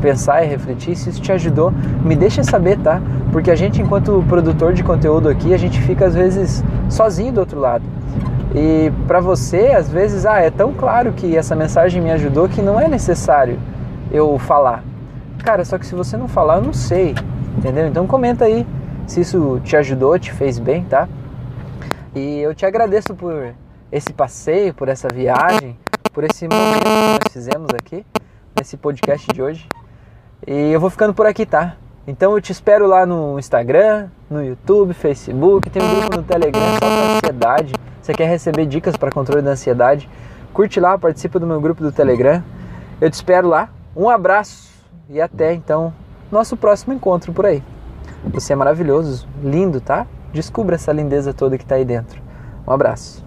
pensar 0.00 0.42
e 0.44 0.46
refletir, 0.46 0.96
se 0.96 1.10
isso 1.10 1.20
te 1.20 1.32
ajudou, 1.32 1.72
me 2.04 2.16
deixa 2.16 2.42
saber, 2.42 2.78
tá? 2.78 3.00
Porque 3.32 3.50
a 3.50 3.54
gente, 3.54 3.80
enquanto 3.80 4.24
produtor 4.28 4.72
de 4.72 4.82
conteúdo 4.82 5.28
aqui, 5.28 5.54
a 5.54 5.58
gente 5.58 5.80
fica 5.80 6.06
às 6.06 6.14
vezes 6.14 6.64
sozinho 6.88 7.32
do 7.32 7.40
outro 7.40 7.60
lado. 7.60 7.84
E 8.54 8.90
para 9.06 9.20
você, 9.20 9.68
às 9.68 9.88
vezes, 9.88 10.26
ah, 10.26 10.40
é 10.40 10.50
tão 10.50 10.72
claro 10.72 11.12
que 11.12 11.36
essa 11.36 11.54
mensagem 11.54 12.02
me 12.02 12.10
ajudou 12.10 12.48
que 12.48 12.60
não 12.60 12.80
é 12.80 12.88
necessário 12.88 13.58
eu 14.10 14.38
falar. 14.38 14.82
Cara, 15.44 15.64
só 15.64 15.78
que 15.78 15.86
se 15.86 15.94
você 15.94 16.16
não 16.16 16.26
falar, 16.26 16.56
eu 16.56 16.62
não 16.62 16.72
sei, 16.72 17.14
entendeu? 17.56 17.86
Então 17.86 18.06
comenta 18.06 18.44
aí 18.44 18.66
se 19.06 19.20
isso 19.20 19.60
te 19.64 19.76
ajudou, 19.76 20.18
te 20.18 20.32
fez 20.32 20.58
bem, 20.58 20.84
tá? 20.84 21.08
E 22.14 22.38
eu 22.40 22.54
te 22.54 22.64
agradeço 22.64 23.14
por 23.14 23.54
esse 23.90 24.12
passeio, 24.12 24.72
por 24.74 24.88
essa 24.88 25.08
viagem, 25.12 25.76
por 26.12 26.24
esse 26.24 26.46
momento 26.46 26.82
que 26.82 27.24
nós 27.24 27.32
fizemos 27.32 27.68
aqui 27.74 28.04
nesse 28.56 28.76
podcast 28.76 29.26
de 29.32 29.42
hoje. 29.42 29.68
E 30.46 30.72
eu 30.72 30.80
vou 30.80 30.90
ficando 30.90 31.12
por 31.12 31.26
aqui, 31.26 31.44
tá? 31.44 31.76
Então 32.06 32.32
eu 32.32 32.40
te 32.40 32.50
espero 32.50 32.86
lá 32.86 33.04
no 33.04 33.38
Instagram, 33.38 34.08
no 34.28 34.42
YouTube, 34.42 34.94
Facebook, 34.94 35.68
tem 35.70 35.82
um 35.82 36.00
grupo 36.00 36.16
no 36.16 36.22
Telegram 36.22 36.72
só 36.74 36.78
para 36.78 37.16
ansiedade. 37.16 37.74
Você 38.00 38.12
quer 38.12 38.28
receber 38.28 38.66
dicas 38.66 38.96
para 38.96 39.10
controle 39.10 39.42
da 39.42 39.50
ansiedade? 39.50 40.08
Curte 40.52 40.80
lá, 40.80 40.98
participa 40.98 41.38
do 41.38 41.46
meu 41.46 41.60
grupo 41.60 41.82
do 41.82 41.92
Telegram. 41.92 42.42
Eu 43.00 43.10
te 43.10 43.14
espero 43.14 43.48
lá. 43.48 43.68
Um 43.94 44.08
abraço 44.08 44.70
e 45.08 45.20
até 45.20 45.52
então 45.52 45.92
nosso 46.30 46.56
próximo 46.56 46.92
encontro 46.92 47.32
por 47.32 47.46
aí. 47.46 47.62
Você 48.32 48.52
é 48.52 48.56
maravilhoso, 48.56 49.26
lindo, 49.42 49.80
tá? 49.80 50.06
Descubra 50.32 50.76
essa 50.76 50.92
lindeza 50.92 51.32
toda 51.32 51.56
que 51.56 51.64
está 51.64 51.76
aí 51.76 51.84
dentro. 51.84 52.20
Um 52.66 52.72
abraço. 52.72 53.24